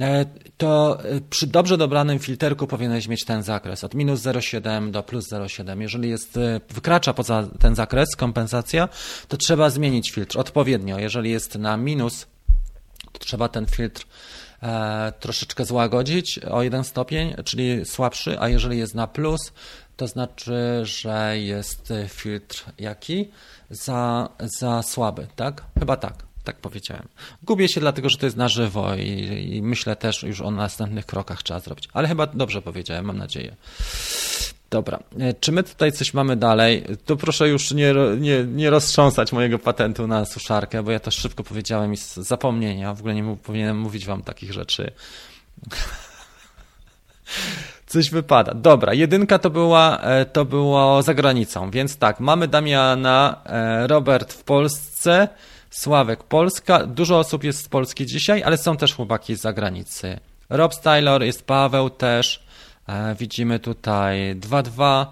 [0.00, 0.24] e,
[0.56, 5.28] to e, przy dobrze dobranym filterku powinieneś mieć ten zakres od minus 0,7 do plus
[5.32, 5.80] 0,7.
[5.80, 8.88] Jeżeli jest, e, wykracza poza ten zakres kompensacja,
[9.28, 10.98] to trzeba zmienić filtr odpowiednio.
[10.98, 12.26] Jeżeli jest na minus,
[13.12, 14.06] to trzeba ten filtr
[15.20, 19.52] troszeczkę złagodzić o jeden stopień, czyli słabszy, a jeżeli jest na plus,
[19.96, 23.30] to znaczy, że jest filtr jaki?
[23.70, 24.28] Za,
[24.60, 25.64] za słaby, tak?
[25.78, 26.31] Chyba tak.
[26.44, 27.08] Tak powiedziałem.
[27.42, 29.08] Gubię się dlatego, że to jest na żywo i,
[29.52, 31.88] i, myślę też już o następnych krokach trzeba zrobić.
[31.92, 33.56] Ale chyba dobrze powiedziałem, mam nadzieję.
[34.70, 36.84] Dobra, e, czy my tutaj coś mamy dalej?
[37.04, 41.44] To proszę już nie, nie, nie roztrząsać mojego patentu na suszarkę, bo ja to szybko
[41.44, 42.94] powiedziałem i z zapomnienia.
[42.94, 44.92] W ogóle nie powinienem mówić wam takich rzeczy.
[47.86, 48.54] Coś wypada.
[48.54, 54.32] Dobra, jedynka to była, e, to było za granicą, więc tak, mamy Damiana, e, Robert
[54.32, 55.28] w Polsce,
[55.72, 56.86] Sławek Polska.
[56.86, 60.20] Dużo osób jest z Polski dzisiaj, ale są też chłopaki z zagranicy.
[60.48, 62.46] Rob Stylor, jest Paweł też.
[62.86, 65.06] E, widzimy tutaj 2-2,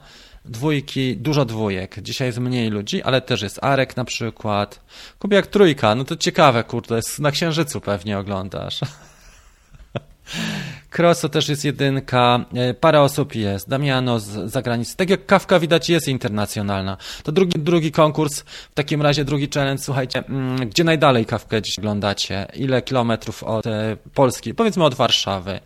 [0.45, 2.03] dwójki, dużo dwójek.
[2.03, 4.81] Dzisiaj jest mniej ludzi, ale też jest Arek na przykład.
[5.19, 8.81] Kubiak trójka, no to ciekawe, kurde, jest na Księżycu pewnie oglądasz.
[10.91, 14.97] Kroso też jest jedynka, e, parę osób jest, Damiano z zagranicy.
[14.97, 16.97] Tak jak Kawka widać jest internacjonalna.
[17.22, 21.78] To drugi, drugi konkurs, w takim razie drugi challenge, słuchajcie, mm, gdzie najdalej Kawkę dziś
[21.78, 22.47] oglądacie?
[22.55, 24.55] Ile kilometrów od e, Polski?
[24.55, 25.61] Powiedzmy od Warszawy.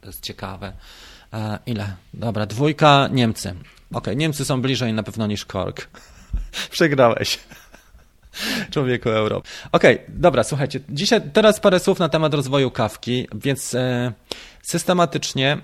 [0.00, 0.72] To jest ciekawe.
[1.32, 1.96] E, ile?
[2.14, 3.54] Dobra, dwójka, Niemcy.
[3.94, 5.88] Ok, Niemcy są bliżej na pewno niż Kork.
[6.70, 7.38] Przegrałeś.
[8.70, 9.48] Człowieku Europy.
[9.72, 10.80] Okej, okay, dobra, słuchajcie.
[10.88, 14.12] Dzisiaj teraz parę słów na temat rozwoju kawki, więc e,
[14.62, 15.58] systematycznie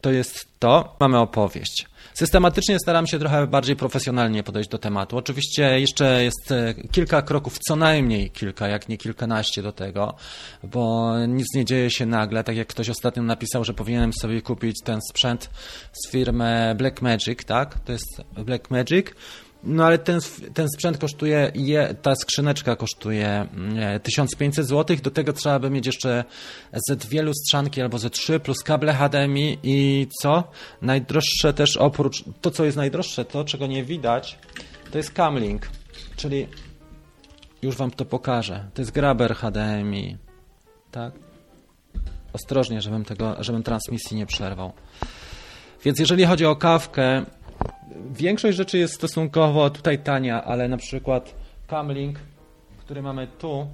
[0.00, 0.96] to jest to.
[1.00, 1.86] Mamy opowieść.
[2.14, 5.16] Systematycznie staram się trochę bardziej profesjonalnie podejść do tematu.
[5.16, 10.14] Oczywiście jeszcze jest e, kilka kroków, co najmniej kilka, jak nie kilkanaście do tego,
[10.62, 12.44] bo nic nie dzieje się nagle.
[12.44, 15.50] Tak jak ktoś ostatnio napisał, że powinienem sobie kupić ten sprzęt
[15.92, 17.78] z firmy Blackmagic, tak?
[17.78, 19.06] To jest Blackmagic
[19.62, 20.20] no ale ten,
[20.54, 23.46] ten sprzęt kosztuje, je, ta skrzyneczka kosztuje
[24.02, 26.24] 1500 zł, do tego trzeba by mieć jeszcze
[26.88, 30.44] ze dwie lustrzanki albo ze trzy, plus kable HDMI i co?
[30.82, 34.38] Najdroższe też oprócz, to co jest najdroższe, to czego nie widać,
[34.90, 35.68] to jest Camlink,
[36.16, 36.46] czyli
[37.62, 38.64] już Wam to pokażę.
[38.74, 40.16] To jest Grabber HDMI,
[40.90, 41.12] tak?
[42.32, 44.72] Ostrożnie, żebym tego, żebym transmisji nie przerwał.
[45.84, 47.24] Więc jeżeli chodzi o kawkę,
[48.10, 51.34] większość rzeczy jest stosunkowo tutaj tania, ale na przykład
[51.66, 52.18] Camlink,
[52.78, 53.66] który mamy tu,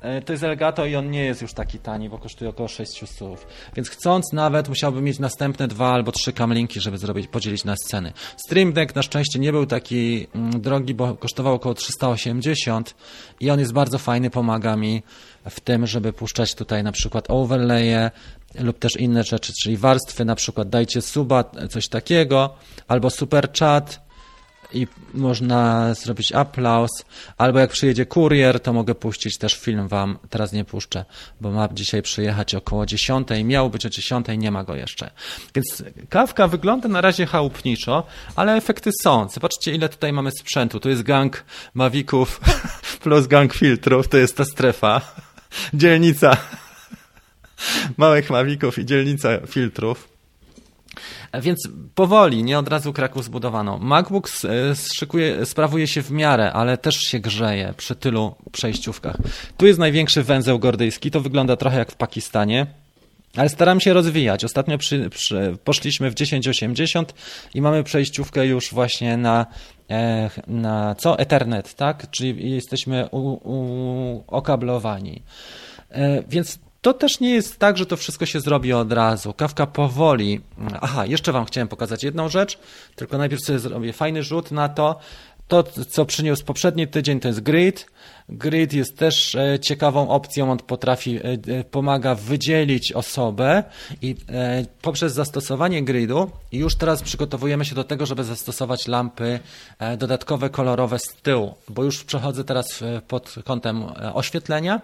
[0.00, 3.10] e, to jest Elgato i on nie jest już taki tani, bo kosztuje około 600
[3.10, 3.46] słów.
[3.76, 8.12] Więc chcąc nawet musiałbym mieć następne dwa albo trzy Camlinki, żeby zrobić, podzielić na sceny.
[8.36, 12.94] Stream Deck na szczęście nie był taki mm, drogi, bo kosztował około 380
[13.40, 15.02] i on jest bardzo fajny, pomaga mi
[15.50, 18.10] w tym, żeby puszczać tutaj na przykład overlaye,
[18.60, 22.54] lub też inne rzeczy, czyli warstwy, na przykład dajcie suba, coś takiego,
[22.88, 24.12] albo super chat
[24.74, 26.90] i można zrobić aplauz,
[27.38, 31.04] albo jak przyjedzie kurier, to mogę puścić też film wam, teraz nie puszczę,
[31.40, 35.10] bo ma dzisiaj przyjechać około 10, miał być o 10, nie ma go jeszcze.
[35.54, 39.28] Więc kawka wygląda na razie chałupniczo, ale efekty są.
[39.28, 40.80] Zobaczcie ile tutaj mamy sprzętu.
[40.80, 42.40] Tu jest gang Mavików
[43.02, 45.00] plus gang filtrów, to jest ta strefa,
[45.74, 46.36] dzielnica
[47.96, 50.08] małych mawików i dzielnica filtrów.
[51.40, 53.78] Więc powoli, nie od razu Kraków zbudowano.
[53.78, 54.30] MacBook
[54.94, 59.16] szykuje, sprawuje się w miarę, ale też się grzeje przy tylu przejściówkach.
[59.56, 62.66] Tu jest największy węzeł gordyjski, to wygląda trochę jak w Pakistanie.
[63.36, 64.44] Ale staram się rozwijać.
[64.44, 67.14] Ostatnio przy, przy, poszliśmy w 1080
[67.54, 69.46] i mamy przejściówkę już właśnie na,
[69.90, 71.18] e, na co?
[71.18, 72.10] Ethernet, tak?
[72.10, 75.22] Czyli jesteśmy u, u, okablowani.
[75.90, 79.32] E, więc to też nie jest tak, że to wszystko się zrobi od razu.
[79.32, 80.40] Kawka powoli.
[80.80, 82.58] Aha, jeszcze Wam chciałem pokazać jedną rzecz,
[82.96, 84.98] tylko najpierw sobie zrobię fajny rzut na to.
[85.48, 87.86] To, co przyniósł poprzedni tydzień, to jest grid.
[88.28, 93.64] Grid jest też e, ciekawą opcją, on potrafi, e, e, pomaga wydzielić osobę
[94.02, 94.16] i
[94.82, 99.40] poprzez zastosowanie gridu już teraz przygotowujemy się do tego, żeby zastosować lampy
[99.98, 104.80] dodatkowe kolorowe z tyłu, bo już przechodzę teraz pod kątem oświetlenia.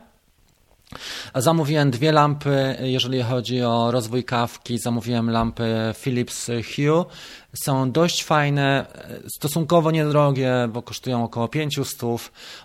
[1.35, 4.79] Zamówiłem dwie lampy, jeżeli chodzi o rozwój kawki.
[4.79, 7.05] Zamówiłem lampy Philips Hue.
[7.65, 8.87] Są dość fajne,
[9.39, 11.99] stosunkowo niedrogie, bo kosztują około 500.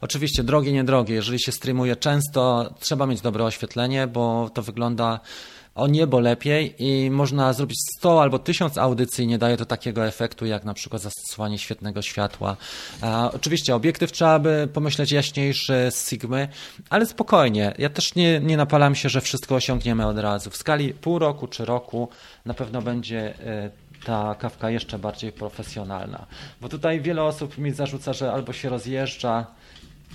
[0.01, 1.15] Oczywiście drogie, niedrogie.
[1.15, 5.19] Jeżeli się streamuje często, trzeba mieć dobre oświetlenie, bo to wygląda
[5.76, 10.45] o niebo lepiej i można zrobić 100 albo 1000 audycji, nie daje to takiego efektu
[10.45, 12.57] jak na przykład zastosowanie świetnego światła.
[13.34, 16.47] Oczywiście obiektyw trzeba by pomyśleć jaśniejszy z Sigmy,
[16.89, 17.74] ale spokojnie.
[17.78, 20.49] Ja też nie, nie napalam się, że wszystko osiągniemy od razu.
[20.49, 22.09] W skali pół roku czy roku
[22.45, 23.69] na pewno będzie e,
[24.05, 26.26] ta kawka jeszcze bardziej profesjonalna.
[26.61, 29.45] Bo tutaj wiele osób mi zarzuca, że albo się rozjeżdża,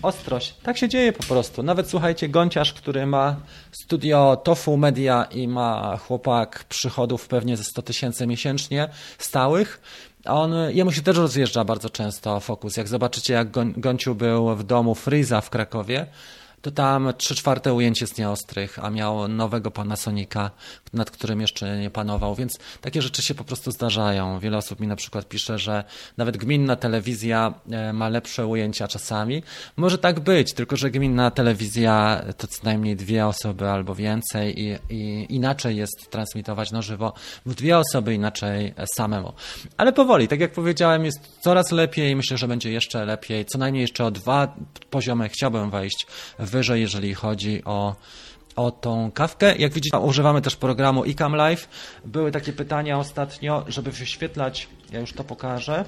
[0.02, 0.54] ostrość.
[0.62, 1.62] Tak się dzieje po prostu.
[1.62, 3.36] Nawet słuchajcie, Gąciarz, który ma
[3.72, 8.88] studio Tofu Media i ma chłopak przychodów pewnie ze 100 tysięcy miesięcznie
[9.18, 9.80] stałych,
[10.24, 12.76] on, jemu się też rozjeżdża bardzo często fokus.
[12.76, 16.06] Jak zobaczycie, jak Gonciu był w domu Friza w Krakowie,
[16.62, 20.50] to tam trzy czwarte ujęcie z nieostrych, a miał nowego Panasonica,
[20.92, 24.38] nad którym jeszcze nie panował, więc takie rzeczy się po prostu zdarzają.
[24.38, 25.84] Wiele osób mi na przykład pisze, że
[26.16, 29.42] nawet gminna telewizja e, ma lepsze ujęcia czasami.
[29.76, 34.78] Może tak być, tylko że gminna telewizja to co najmniej dwie osoby albo więcej i,
[34.88, 37.12] i inaczej jest transmitować na żywo
[37.46, 39.32] w dwie osoby, inaczej samemu.
[39.76, 43.44] Ale powoli, tak jak powiedziałem, jest coraz lepiej, myślę, że będzie jeszcze lepiej.
[43.44, 44.54] Co najmniej jeszcze o dwa
[44.90, 46.06] poziomy chciałbym wejść
[46.48, 47.96] wyżej, jeżeli chodzi o
[48.58, 49.56] o tą kawkę.
[49.56, 51.68] Jak widzicie, używamy też programu iCam Live.
[52.04, 55.84] Były takie pytania ostatnio, żeby wyświetlać, ja już to pokażę.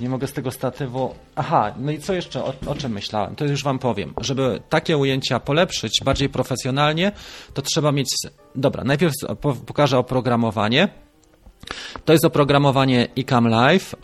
[0.00, 1.14] Nie mogę z tego statywu.
[1.36, 3.36] Aha, no i co jeszcze, o, o, czym myślałem?
[3.36, 4.14] To już Wam powiem.
[4.20, 7.12] Żeby takie ujęcia polepszyć bardziej profesjonalnie,
[7.54, 8.08] to trzeba mieć.
[8.54, 9.12] Dobra, najpierw
[9.66, 10.88] pokażę oprogramowanie.
[12.04, 13.94] To jest oprogramowanie iCam Live.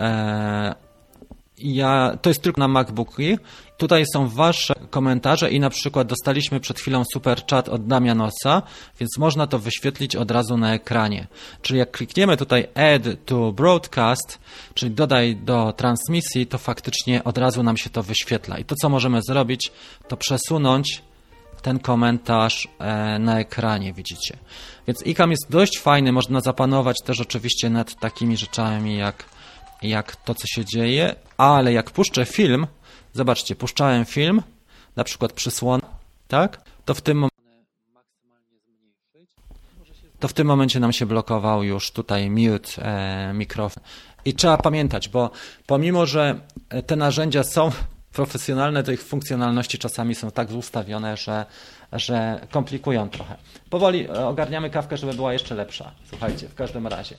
[1.63, 3.39] Ja, to jest tylko na MacBooki.
[3.77, 8.63] Tutaj są Wasze komentarze i na przykład dostaliśmy przed chwilą super chat od Damianosa,
[9.01, 11.27] więc można to wyświetlić od razu na ekranie.
[11.63, 14.39] Czyli jak klikniemy tutaj Add to Broadcast,
[14.75, 18.59] czyli dodaj do transmisji, to faktycznie od razu nam się to wyświetla.
[18.59, 19.73] I to, co możemy zrobić,
[20.09, 21.03] to przesunąć
[21.63, 24.37] ten komentarz e, na ekranie, widzicie.
[24.87, 29.25] Więc ICAM jest dość fajny, można zapanować też oczywiście nad takimi rzeczami jak
[29.83, 32.67] jak to, co się dzieje, ale jak puszczę film,
[33.13, 34.43] zobaczcie, puszczałem film,
[34.97, 35.81] na przykład przysłon,
[36.29, 37.29] tak, to w tym
[40.23, 43.83] to w tym momencie nam się blokował już tutaj mute e, mikrofon.
[44.25, 45.31] I trzeba pamiętać, bo
[45.67, 46.41] pomimo, że
[46.87, 47.71] te narzędzia są
[48.13, 51.47] profesjonalne, to ich funkcjonalności czasami są tak ustawione, że
[51.93, 53.37] że komplikują trochę.
[53.71, 55.91] Powoli e, ogarniamy kawkę, żeby była jeszcze lepsza.
[56.09, 57.15] Słuchajcie, w każdym razie.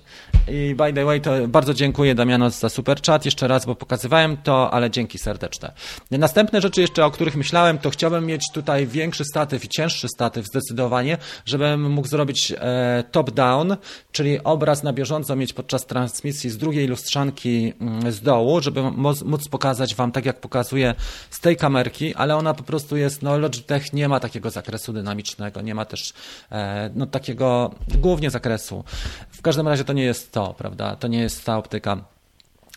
[0.48, 4.38] I by the way, to bardzo dziękuję Damiano za super chat jeszcze raz, bo pokazywałem
[4.38, 5.72] to, ale dzięki serdeczne.
[6.12, 10.46] Następne rzeczy jeszcze, o których myślałem, to chciałbym mieć tutaj większy statyw i cięższy statyw
[10.46, 13.78] zdecydowanie, żebym mógł zrobić e, top-down,
[14.12, 18.82] czyli obraz na bieżąco mieć podczas transmisji z drugiej lustrzanki mm, z dołu, żeby
[19.26, 20.96] móc pokazać Wam tak, jak pokazuję
[21.30, 24.94] z tej kamerki, ale ona po prostu jest, no Logitech nie ma takiego zakresu zakresu
[24.94, 26.14] dynamicznego, nie ma też
[26.52, 28.84] e, no, takiego głównie zakresu.
[29.30, 30.96] W każdym razie to nie jest to, prawda?
[30.96, 32.13] To nie jest ta optyka.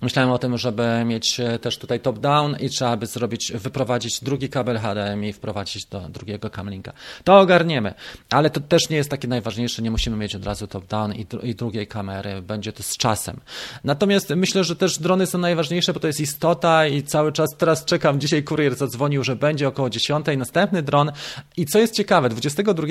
[0.02, 4.48] Myślałem o tym, żeby mieć e, też tutaj top-down i trzeba by zrobić, wyprowadzić drugi
[4.48, 6.92] kabel HDMI i wprowadzić do drugiego camlinka.
[7.24, 7.94] To ogarniemy,
[8.30, 11.54] ale to też nie jest takie najważniejsze, nie musimy mieć od razu top-down i, i,
[11.54, 13.40] drugiej kamery, będzie to z czasem.
[13.84, 17.84] Natomiast myślę, że też drony są najważniejsze, bo to jest istota i cały czas teraz
[17.84, 21.12] czekam, dzisiaj kurier zadzwonił, że będzie około 10, następny dron
[21.56, 22.86] i co jest ciekawe, 22,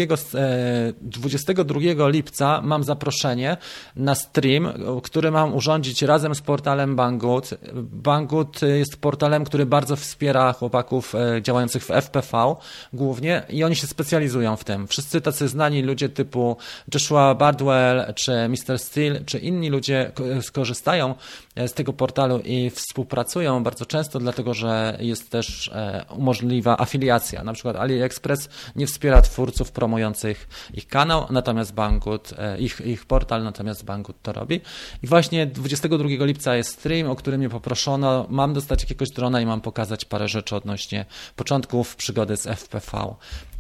[1.02, 3.58] 22 e, lipca mam zaproszenie
[3.96, 7.50] na stream, który mam urządzić razem z portalem Banggood.
[7.76, 12.56] Banggood jest portalem, który bardzo wspiera chłopaków e, działających w FPV
[12.94, 14.88] głównie i oni się specjalizują w tym.
[14.88, 16.58] Wszyscy tacy znani ludzie typu
[16.94, 18.80] Joshua Bardwell, czy Mr.
[18.80, 21.16] Steel, czy inni ludzie skorzystają
[21.56, 27.44] z tego portalu i współpracują bardzo często, dlatego że jest też e, możliwa afiliacja.
[27.44, 33.86] Na przykład AliExpress nie wspiera twórców promujących ich kanał, natomiast Banggood, ich, ich portal, natomiast
[33.86, 34.62] Banggood to robi.
[35.04, 38.26] I właśnie 22 lipca jest stream, o który mnie poproszono.
[38.30, 43.16] Mam dostać jakiegoś drona i mam pokazać parę rzeczy odnośnie początków przygody z FPV.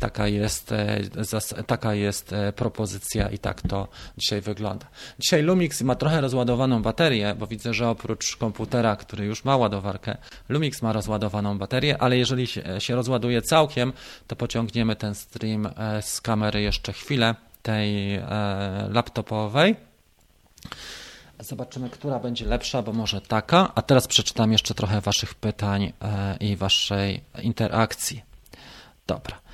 [0.05, 3.87] Taka jest, e, taka jest e, propozycja i tak to
[4.17, 4.85] dzisiaj wygląda.
[5.19, 10.17] Dzisiaj Lumix ma trochę rozładowaną baterię, bo widzę, że oprócz komputera, który już ma ładowarkę,
[10.49, 13.93] Lumix ma rozładowaną baterię, ale jeżeli się, rozładuje całkiem,
[14.27, 18.19] to pociągniemy ten stream e, z kamery jeszcze chwilę, tej
[18.89, 19.75] laptopowej.
[21.39, 23.71] Zobaczymy, która będzie lepsza, bo może taka.
[23.75, 25.93] A teraz przeczytam jeszcze trochę Waszych pytań
[26.39, 28.23] i Waszej interakcji.
[29.07, 29.44] Dobra.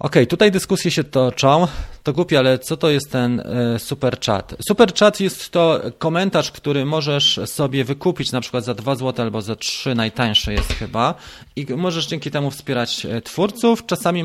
[0.00, 1.66] Okej, okay, tutaj dyskusje się toczą.
[2.02, 4.54] To głupie, ale co to jest ten e, super chat?
[4.68, 9.42] Super chat jest to komentarz, który możesz sobie wykupić na przykład za 2 zł albo
[9.42, 11.14] za 3, najtańsze jest chyba
[11.56, 13.86] i możesz dzięki temu wspierać e, twórców.
[13.86, 14.24] Czasami e,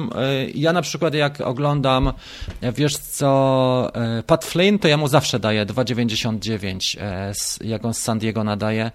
[0.55, 2.13] ja na przykład jak oglądam,
[2.61, 3.91] wiesz co,
[4.27, 8.91] Pat Flynn, to ja mu zawsze daję 2,99, jak on z San Diego nadaje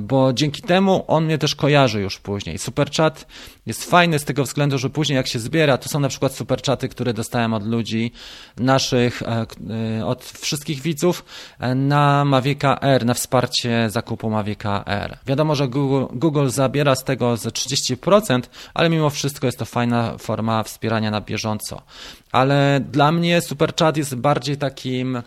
[0.00, 2.58] bo dzięki temu on mnie też kojarzy już później.
[2.58, 3.26] Superchat
[3.66, 6.88] jest fajny z tego względu, że później jak się zbiera, to są na przykład superchaty,
[6.88, 8.12] które dostałem od ludzi
[8.56, 9.46] naszych, e,
[9.98, 11.24] e, od wszystkich widzów
[11.74, 15.18] na Mavica R, na wsparcie zakupu Mavica R.
[15.26, 18.40] Wiadomo, że Google, Google zabiera z tego ze 30%,
[18.74, 21.82] ale mimo wszystko jest to fajna forma wspierania na bieżąco.
[22.32, 25.22] Ale dla mnie superchat jest bardziej takim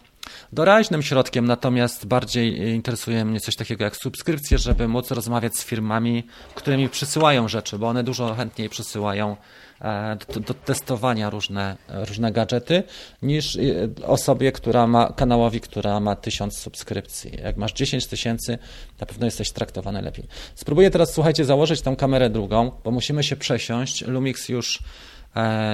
[0.53, 6.23] doraźnym środkiem, natomiast bardziej interesuje mnie coś takiego jak subskrypcje, żeby móc rozmawiać z firmami,
[6.55, 9.35] które mi przysyłają rzeczy, bo one dużo chętniej przysyłają
[9.81, 12.83] e, do, do, testowania różne, różne gadżety
[13.21, 13.59] niż e,
[14.05, 17.31] osobie, która ma, kanałowi, która ma tysiąc subskrypcji.
[17.43, 18.57] Jak masz 10 tysięcy,
[18.99, 20.27] na pewno jesteś traktowany lepiej.
[20.55, 24.01] Spróbuję teraz, słuchajcie, założyć tą kamerę drugą, bo musimy się przesiąść.
[24.07, 24.79] Lumix już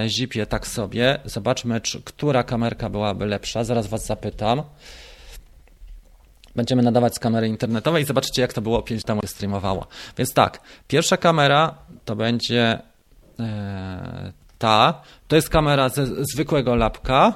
[0.07, 1.19] zipie tak sobie.
[1.25, 3.63] Zobaczmy, czy, która kamerka byłaby lepsza.
[3.63, 4.63] Zaraz Was zapytam.
[6.55, 9.87] Będziemy nadawać z kamery internetowej i zobaczycie, jak to było 5 temu streamowało.
[10.17, 11.75] Więc tak, pierwsza kamera
[12.05, 12.79] to będzie
[13.39, 15.01] e, ta.
[15.27, 17.33] To jest kamera ze zwykłego lapka,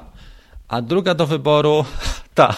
[0.68, 1.86] a druga do wyboru
[2.36, 2.56] ta.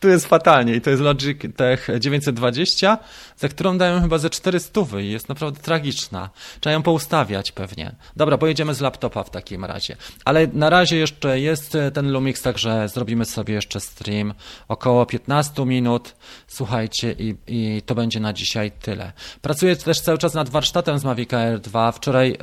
[0.00, 2.98] Tu jest fatalnie i to jest Logitech 920,
[3.36, 6.30] za którą dają chyba ze 400 i jest naprawdę tragiczna.
[6.60, 7.94] Trzeba ją poustawiać pewnie.
[8.16, 9.96] Dobra, pojedziemy z laptopa w takim razie.
[10.24, 14.34] Ale na razie jeszcze jest e, ten Lumix, także zrobimy sobie jeszcze stream
[14.68, 16.14] około 15 minut.
[16.46, 19.12] Słuchajcie i, i to będzie na dzisiaj tyle.
[19.42, 21.92] Pracuję też cały czas nad warsztatem z Mavic Air 2.
[21.92, 22.36] Wczoraj e,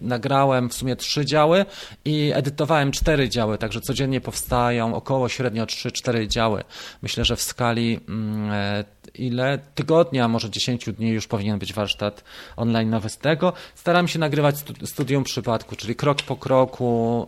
[0.00, 1.64] nagrałem w sumie trzy działy
[2.04, 6.64] i edytowałem cztery działy, także codziennie powstają około średnio 3-4 działy.
[7.02, 12.24] Myślę, że w skali mm, e, ile tygodnia, może 10 dni już powinien być warsztat
[12.56, 13.52] online nowy z tego.
[13.74, 17.26] Staram się nagrywać studium przypadku, czyli krok po kroku,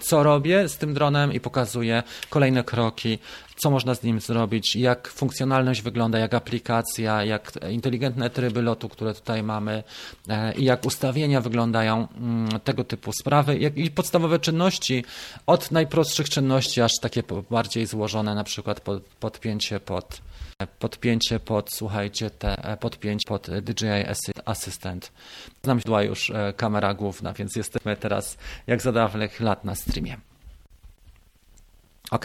[0.00, 3.18] co robię z tym dronem i pokazuję kolejne kroki,
[3.62, 9.14] co można z nim zrobić, jak funkcjonalność wygląda, jak aplikacja, jak inteligentne tryby lotu, które
[9.14, 9.82] tutaj mamy
[10.28, 15.04] e, i jak ustawienia wyglądają, mm, tego typu sprawy jak i podstawowe czynności,
[15.46, 18.80] od najprostszych czynności, aż takie bardziej złożone, na przykład
[19.20, 20.20] podpięcie pod
[20.78, 23.86] podpięcie pod, słuchajcie, te e, podpięcie pod DJI
[24.44, 25.12] Assistant.
[25.62, 30.29] Znam była już e, kamera główna, więc jesteśmy teraz jak za dawnych lat na streamie.
[32.10, 32.24] Ok,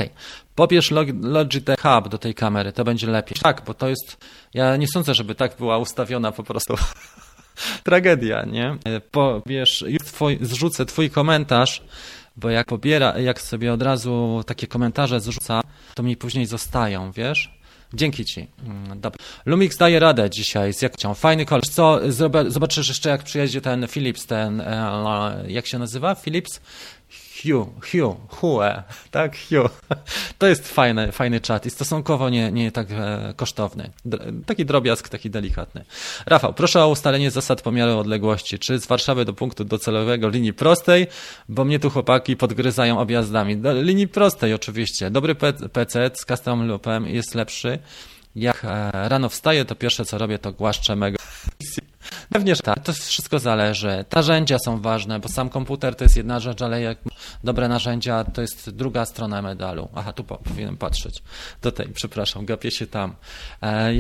[0.55, 3.37] pobierz Logitech Hub do tej kamery, to będzie lepiej.
[3.41, 4.17] Tak, bo to jest,
[4.53, 6.75] ja nie sądzę, żeby tak była ustawiona po prostu
[7.83, 8.77] tragedia, nie?
[9.11, 11.83] Pobierz, już twój, zrzucę twój komentarz,
[12.37, 15.61] bo jak pobiera, jak sobie od razu takie komentarze zrzuca,
[15.95, 17.55] to mi później zostają, wiesz?
[17.93, 18.47] Dzięki Ci.
[18.65, 19.19] Mm, dobra.
[19.45, 21.13] Lumix daje radę dzisiaj z jakcią.
[21.13, 21.63] Fajny kolor.
[21.69, 21.99] Co,
[22.47, 26.15] zobaczysz jeszcze jak przyjedzie ten Philips, ten, e, jak się nazywa?
[26.15, 26.61] Philips?
[27.43, 29.71] Hugh, Hugh, Hue, tak, Hugh.
[30.37, 33.91] To jest fajny, fajny czat i stosunkowo nie, nie tak e, kosztowny.
[34.45, 35.85] taki drobiazg, taki delikatny.
[36.25, 38.59] Rafał, proszę o ustalenie zasad pomiaru odległości.
[38.59, 41.07] Czy z Warszawy do punktu docelowego linii prostej,
[41.49, 43.57] bo mnie tu chłopaki podgryzają objazdami.
[43.57, 45.11] Do linii prostej oczywiście.
[45.11, 45.35] Dobry
[45.73, 47.79] PC z custom loopem jest lepszy.
[48.35, 51.17] Jak e, rano wstaję, to pierwsze co robię, to głaszczę mego
[52.35, 52.83] Pewnie, że tak.
[52.83, 54.05] To wszystko zależy.
[54.15, 56.97] Narzędzia są ważne, bo sam komputer to jest jedna rzecz, ale jak
[57.43, 59.89] dobre narzędzia, to jest druga strona medalu.
[59.95, 61.23] Aha, tu powinienem patrzeć.
[61.61, 63.15] Do tej, przepraszam, gapię się tam.
[63.63, 63.91] E,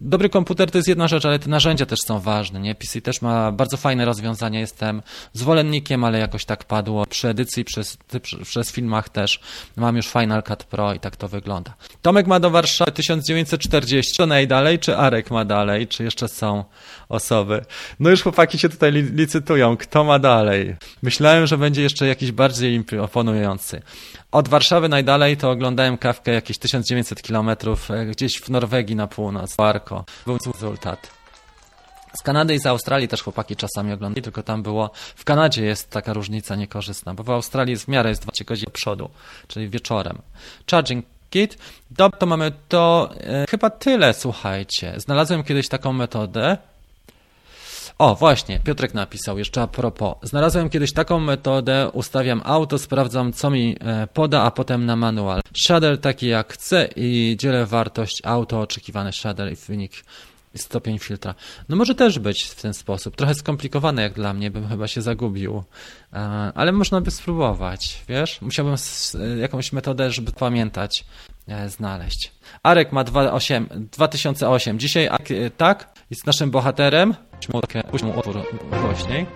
[0.00, 2.60] dobry komputer to jest jedna rzecz, ale te narzędzia też są ważne.
[2.60, 2.74] Nie?
[2.74, 4.60] PC też ma bardzo fajne rozwiązania.
[4.60, 7.06] Jestem zwolennikiem, ale jakoś tak padło.
[7.06, 7.98] Przy edycji, przez,
[8.42, 9.40] przez filmach też
[9.76, 11.74] mam już Final Cut Pro i tak to wygląda.
[12.02, 14.16] Tomek ma do Warszawy 1940.
[14.16, 16.64] To najdalej, czy Arek ma dalej, czy jeszcze są
[17.08, 17.29] osoby?
[17.30, 17.64] Osoby.
[18.00, 20.76] No już chłopaki się tutaj licytują, kto ma dalej.
[21.02, 23.82] Myślałem, że będzie jeszcze jakiś bardziej imponujący.
[24.32, 29.54] Od Warszawy najdalej to oglądałem kawkę jakieś 1900 kilometrów e, gdzieś w Norwegii na północ,
[29.58, 30.04] Arko.
[30.26, 31.10] Był rezultat.
[32.20, 35.90] Z Kanady i z Australii też chłopaki czasami oglądali, tylko tam było, w Kanadzie jest
[35.90, 39.10] taka różnica niekorzystna, bo w Australii jest w miarę jest 20 godzin do przodu,
[39.48, 40.18] czyli wieczorem.
[40.70, 41.58] Charging kit,
[41.90, 44.94] Dob to mamy to, e, chyba tyle, słuchajcie.
[44.96, 46.58] Znalazłem kiedyś taką metodę,
[48.00, 50.14] o, właśnie, Piotrek napisał jeszcze a propos.
[50.22, 55.40] Znalazłem kiedyś taką metodę, ustawiam auto, sprawdzam co mi e, poda, a potem na manual.
[55.64, 59.92] Shader taki jak chcę i dzielę wartość auto, oczekiwany shader i wynik
[60.56, 61.34] stopień filtra.
[61.68, 63.16] No może też być w ten sposób.
[63.16, 65.64] Trochę skomplikowane jak dla mnie, bym chyba się zagubił.
[66.12, 66.16] E,
[66.54, 68.40] ale można by spróbować, wiesz?
[68.40, 68.76] Musiałbym
[69.40, 71.04] jakąś metodę, żeby pamiętać,
[71.48, 72.32] e, znaleźć.
[72.62, 74.78] Arek ma 28, 2008.
[74.78, 75.08] Dzisiaj
[75.56, 77.14] tak, jest naszym bohaterem.
[77.90, 78.36] Puść mu utwór
[78.82, 79.26] głośniej.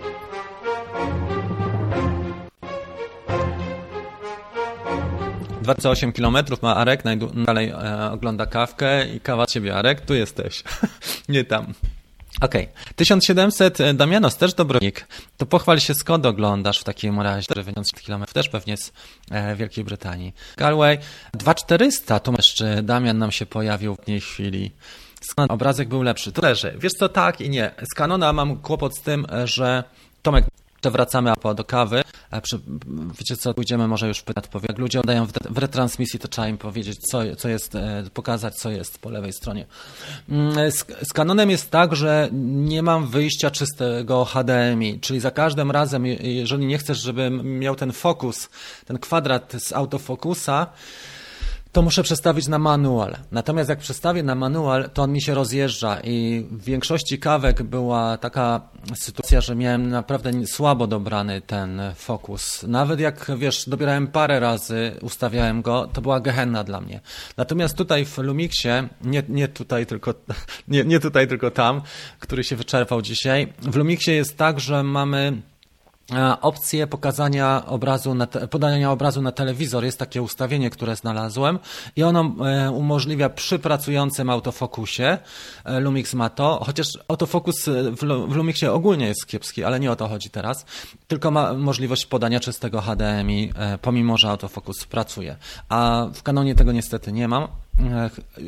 [5.61, 10.63] 28 km ma Arek, najdalej e, ogląda kawkę i kawa ciebie Arek, tu jesteś,
[11.29, 11.73] nie tam.
[12.41, 12.63] Okej.
[12.63, 12.93] Okay.
[12.95, 15.07] 1700, e, Damianos, też Dobrownik.
[15.37, 18.91] To pochwal się, skąd oglądasz w takim razie, 90 km, też pewnie z
[19.31, 20.33] e, Wielkiej Brytanii.
[20.57, 20.97] Galway,
[21.33, 24.71] 2400, tu jeszcze Damian nam się pojawił w tej chwili.
[25.49, 26.31] Obrazek był lepszy.
[26.31, 26.75] To leży.
[26.77, 27.71] Wiesz co, tak i nie.
[27.91, 29.83] Z Canona mam kłopot z tym, e, że
[30.21, 30.45] Tomek
[30.85, 32.01] to wracamy do kawy.
[33.19, 34.69] Wiecie co, pójdziemy może już pytać, odpowiedź.
[34.69, 38.71] Jak ludzie oddają w retransmisji, to trzeba im powiedzieć, co, co jest, e, pokazać, co
[38.71, 39.65] jest po lewej stronie.
[40.29, 45.71] Mm, z, z Canonem jest tak, że nie mam wyjścia czystego HDMI, czyli za każdym
[45.71, 48.49] razem, jeżeli nie chcesz, żebym miał ten fokus,
[48.85, 50.67] ten kwadrat z autofokusa,
[51.75, 53.15] to muszę przestawić na manual.
[53.31, 58.17] Natomiast jak przestawię na manual, to on mi się rozjeżdża i w większości kawek była
[58.17, 58.61] taka
[58.95, 62.63] sytuacja, że miałem naprawdę słabo dobrany ten fokus.
[62.63, 66.99] Nawet jak, wiesz, dobierałem parę razy, ustawiałem go, to była gehenna dla mnie.
[67.37, 70.13] Natomiast tutaj w Lumixie, nie, nie tutaj tylko,
[70.67, 71.81] nie, nie tutaj tylko tam,
[72.19, 75.41] który się wyczerpał dzisiaj, w Lumixie jest tak, że mamy
[76.41, 79.85] opcję pokazania obrazu, na te, podania obrazu na telewizor.
[79.85, 81.59] Jest takie ustawienie, które znalazłem
[81.95, 85.17] i ono e, umożliwia przy pracującym autofokusie,
[85.63, 87.65] e, Lumix ma to, chociaż autofokus
[88.29, 90.65] w Lumixie ogólnie jest kiepski, ale nie o to chodzi teraz,
[91.07, 95.35] tylko ma możliwość podania czystego HDMI, pomimo, że autofokus pracuje.
[95.69, 97.47] A w Canonie tego niestety nie mam.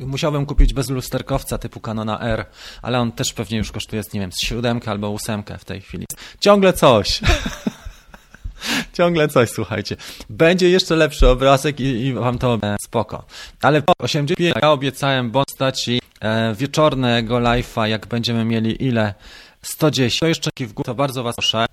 [0.05, 2.45] Musiałbym kupić bezlusterkowca typu Canona R,
[2.81, 6.05] ale on też pewnie już kosztuje, nie wiem, z siódemkę albo ósemkę w tej chwili.
[6.39, 7.21] Ciągle coś.
[8.97, 9.95] Ciągle coś, słuchajcie.
[10.29, 13.25] Będzie jeszcze lepszy obrazek i, i wam to e, spoko.
[13.61, 19.13] Ale po 85 ja obiecałem postaci e, wieczornego live'a, jak będziemy mieli ile?
[19.61, 20.19] 110.
[20.19, 21.65] To jeszcze w górę, to bardzo was proszę.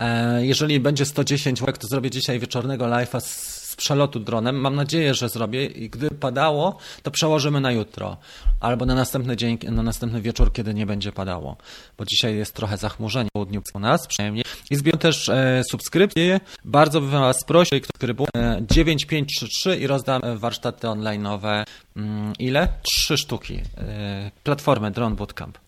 [0.00, 4.56] E, jeżeli będzie 110 łek, to zrobię dzisiaj wieczornego live'a z przelotu dronem.
[4.56, 8.16] Mam nadzieję, że zrobię i gdy padało, to przełożymy na jutro
[8.60, 11.56] albo na następny dzień, na następny wieczór, kiedy nie będzie padało,
[11.98, 14.44] bo dzisiaj jest trochę zachmurzenie w południu u nas przynajmniej.
[14.70, 16.40] I zbiorę też e, subskrypcję.
[16.64, 21.64] Bardzo bym Was prosił, który był e, 9533 i rozdam warsztaty online'owe.
[21.96, 22.68] Mm, ile?
[22.82, 23.60] Trzy sztuki.
[23.78, 25.58] E, platformę Drone Bootcamp.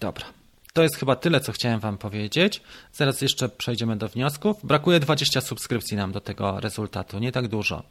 [0.00, 0.39] Dobra.
[0.72, 2.60] To jest chyba tyle, co chciałem Wam powiedzieć.
[2.92, 4.56] Zaraz jeszcze przejdziemy do wniosków.
[4.64, 7.82] Brakuje 20 subskrypcji nam do tego rezultatu, nie tak dużo.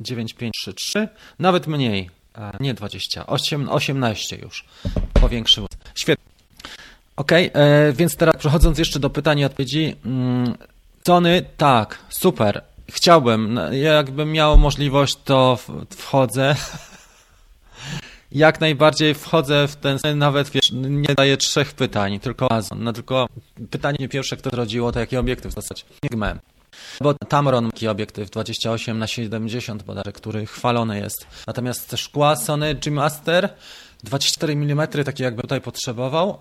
[0.00, 1.08] 9533,
[1.38, 4.64] nawet mniej, e, nie 20, 8, 18 już
[5.14, 5.68] powiększyło.
[5.94, 6.24] Świetnie.
[7.16, 7.48] Ok, e,
[7.92, 9.96] więc teraz przechodząc jeszcze do pytań i odpowiedzi.
[11.06, 12.62] Sony, mm, tak, super.
[12.90, 15.58] Chciałbym, jakbym miał możliwość, to
[15.96, 16.56] wchodzę.
[18.34, 23.28] jak najbardziej wchodzę w ten nawet wiesz, nie daję trzech pytań, tylko no, tylko
[23.70, 25.86] pytanie pierwsze, które rodziło, to jaki obiektyw dostać?
[26.02, 26.38] Enigmę.
[27.00, 31.26] Bo Tamron taki obiektyw 28 na 70 bodajże, który chwalony jest.
[31.46, 33.54] Natomiast szkła Sony G-Master
[34.04, 36.38] 24 mm, takie jakby tutaj potrzebował.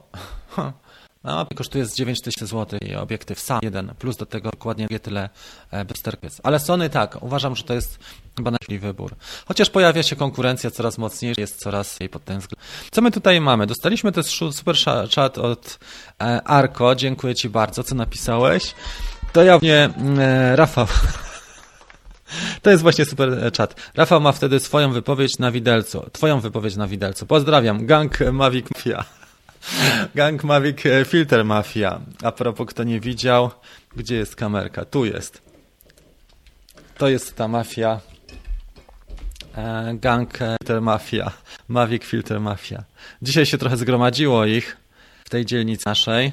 [1.23, 5.29] No, kosztuje z 9000 zł i obiektyw sam jeden, plus do tego dokładnie wie tyle
[5.87, 6.41] boosterkiec.
[6.43, 7.99] Ale Sony tak, uważam, że to jest
[8.37, 9.15] chyba najlepszy wybór.
[9.45, 12.65] Chociaż pojawia się konkurencja coraz mocniej, jest coraz jej pod ten względem.
[12.91, 13.67] Co my tutaj mamy?
[13.67, 14.75] Dostaliśmy też super
[15.15, 15.79] chat od
[16.21, 18.75] e, Arko, dziękuję Ci bardzo, co napisałeś.
[19.33, 20.87] To ja nie, e, Rafał.
[22.61, 23.75] To jest właśnie super czat.
[23.95, 26.09] Rafał ma wtedy swoją wypowiedź na widelcu.
[26.11, 27.25] Twoją wypowiedź na widelcu.
[27.25, 27.85] Pozdrawiam.
[27.85, 29.20] Gang Mavic Mafia.
[30.15, 32.01] Gang Mavic e, Filter Mafia.
[32.23, 33.51] A propos, kto nie widział,
[33.95, 34.85] gdzie jest kamerka?
[34.85, 35.41] Tu jest.
[36.97, 37.99] To jest ta mafia.
[39.55, 41.31] e, gang e, Filter Mafia,
[41.67, 42.83] Mavic Filter Mafia.
[43.21, 44.77] Dzisiaj się trochę zgromadziło ich
[45.25, 46.31] w tej dzielnicy naszej.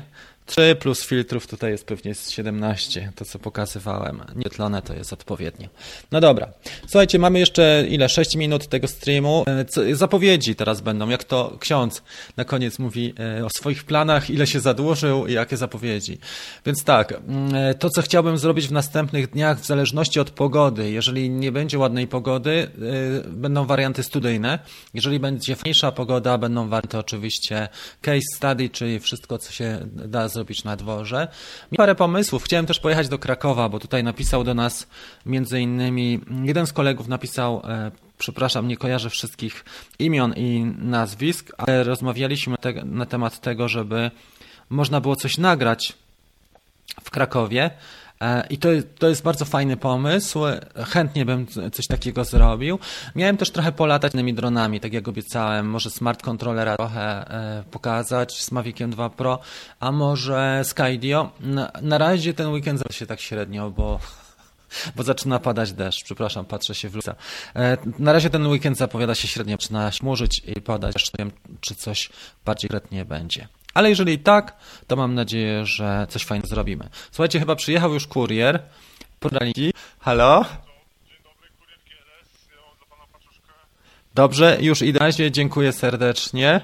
[0.48, 4.22] 3 plus filtrów tutaj jest pewnie z 17, to co pokazywałem.
[4.36, 5.68] Nietlone to jest odpowiednio.
[6.12, 6.48] No dobra.
[6.80, 8.08] Słuchajcie, mamy jeszcze ile?
[8.08, 9.44] 6 minut tego streamu.
[9.46, 12.02] E, zapowiedzi teraz będą, jak to ksiądz
[12.36, 16.18] na koniec mówi e, o swoich planach, ile się zadłużył i jakie zapowiedzi.
[16.66, 20.90] Więc tak, mm, e, to co chciałbym zrobić w następnych dniach, w zależności od pogody,
[20.90, 22.70] jeżeli nie będzie ładnej pogody,
[23.26, 24.58] będą warianty studyjne.
[24.94, 27.68] Jeżeli będzie fajniejsza pogoda, będą warianty oczywiście
[28.02, 31.16] case study, czyli wszystko, co się da zrobić zrobić na dworze.
[31.16, 32.44] Miałem parę pomysłów.
[32.44, 34.86] Chciałem też pojechać do Krakowa, bo tutaj napisał do nas
[35.26, 39.64] między innymi, jeden z kolegów napisał, e, przepraszam, nie kojarzę wszystkich
[39.98, 44.10] imion i nazwisk, ale rozmawialiśmy te, na temat tego, żeby
[44.70, 45.92] można było coś nagrać
[47.04, 47.70] w Krakowie.
[48.20, 50.40] E, I to, to jest bardzo fajny pomysł.
[50.86, 52.78] Chętnie bym coś takiego zrobił.
[53.14, 55.66] Miałem też trochę polatać tymi dronami, tak jak obiecałem.
[55.70, 59.38] Może smart controllera trochę e, pokazać z Maviciem 2 Pro,
[59.80, 61.30] a może Skydio.
[61.40, 64.00] Na, na razie ten weekend się tak średnio, bo
[64.96, 66.04] bo zaczyna padać deszcz.
[66.04, 67.14] Przepraszam, patrzę się w lusa.
[67.56, 71.12] E, na razie ten weekend zapowiada się średnio, zaczyna śmurzyć i padać deszcz.
[71.60, 72.10] Czy coś
[72.44, 73.48] bardziej konkretnie będzie.
[73.78, 74.56] Ale jeżeli tak,
[74.86, 76.88] to mam nadzieję, że coś fajnego zrobimy.
[77.10, 78.62] Słuchajcie, chyba przyjechał już kurier.
[79.20, 79.72] Podraniki.
[80.00, 80.44] Halo?
[84.14, 85.10] Dobrze, już idę.
[85.30, 86.60] Dziękuję serdecznie.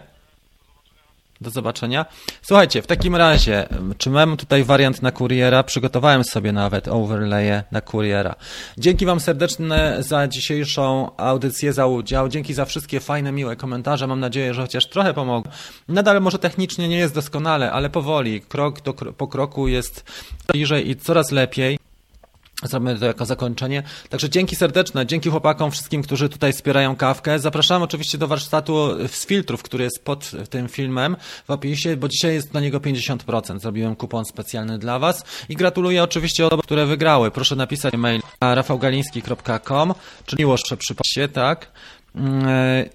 [1.41, 2.07] Do zobaczenia.
[2.43, 3.69] Słuchajcie, w takim razie,
[3.99, 5.63] czy mam tutaj wariant na kuriera?
[5.63, 8.35] Przygotowałem sobie nawet overlaye na kuriera.
[8.79, 12.29] Dzięki Wam serdecznie za dzisiejszą audycję, za udział.
[12.29, 14.07] Dzięki za wszystkie fajne, miłe komentarze.
[14.07, 15.51] Mam nadzieję, że chociaż trochę pomogą.
[15.89, 20.05] Nadal może technicznie nie jest doskonale, ale powoli, krok do, po kroku jest
[20.53, 21.84] bliżej i coraz lepiej.
[22.69, 23.83] Zrobimy to jako zakończenie.
[24.09, 27.39] Także dzięki serdeczne, dzięki chłopakom, wszystkim, którzy tutaj wspierają kawkę.
[27.39, 32.35] Zapraszam oczywiście do warsztatu z filtrów, który jest pod tym filmem w opisie, bo dzisiaj
[32.35, 33.61] jest na niego 50%.
[33.61, 37.31] Zrobiłem kupon specjalny dla Was i gratuluję oczywiście osobom, które wygrały.
[37.31, 39.95] Proszę napisać mail na rafałgaliński.com,
[40.27, 41.71] czy miłość przypaście, tak?
[42.15, 42.45] Mm,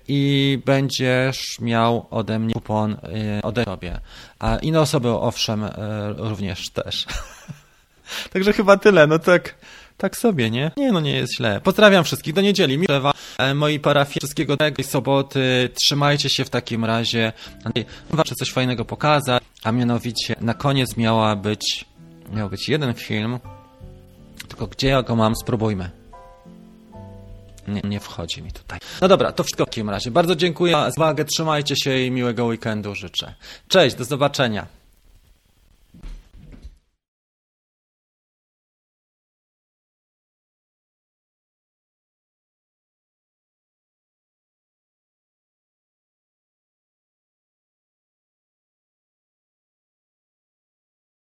[0.08, 2.98] i będziesz miał ode mnie kupon
[3.44, 4.00] ode sobie.
[4.40, 5.66] A inne osoby owszem
[6.18, 7.06] również też.
[8.34, 9.56] Także chyba tyle, no tak,
[9.98, 10.72] tak sobie, nie?
[10.78, 11.62] Nie, no nie jest źle.
[11.64, 16.86] Pozdrawiam wszystkich, do niedzieli, miłewa, e, moi parafii, wszystkiego tego soboty, trzymajcie się w takim
[16.86, 17.34] razie.
[18.26, 21.86] Chcę coś fajnego pokazać, a mianowicie na koniec miała być,
[22.34, 23.40] miał być jeden film,
[24.48, 25.90] tylko gdzie ja go mam, spróbujmy.
[27.68, 28.80] Nie, nie wchodzi mi tutaj.
[29.02, 30.12] No dobra, to wszystko w takim razie.
[30.12, 33.34] Bardzo dziękuję za uwagę, trzymajcie się i miłego weekendu życzę.
[33.68, 34.79] Cześć, do zobaczenia.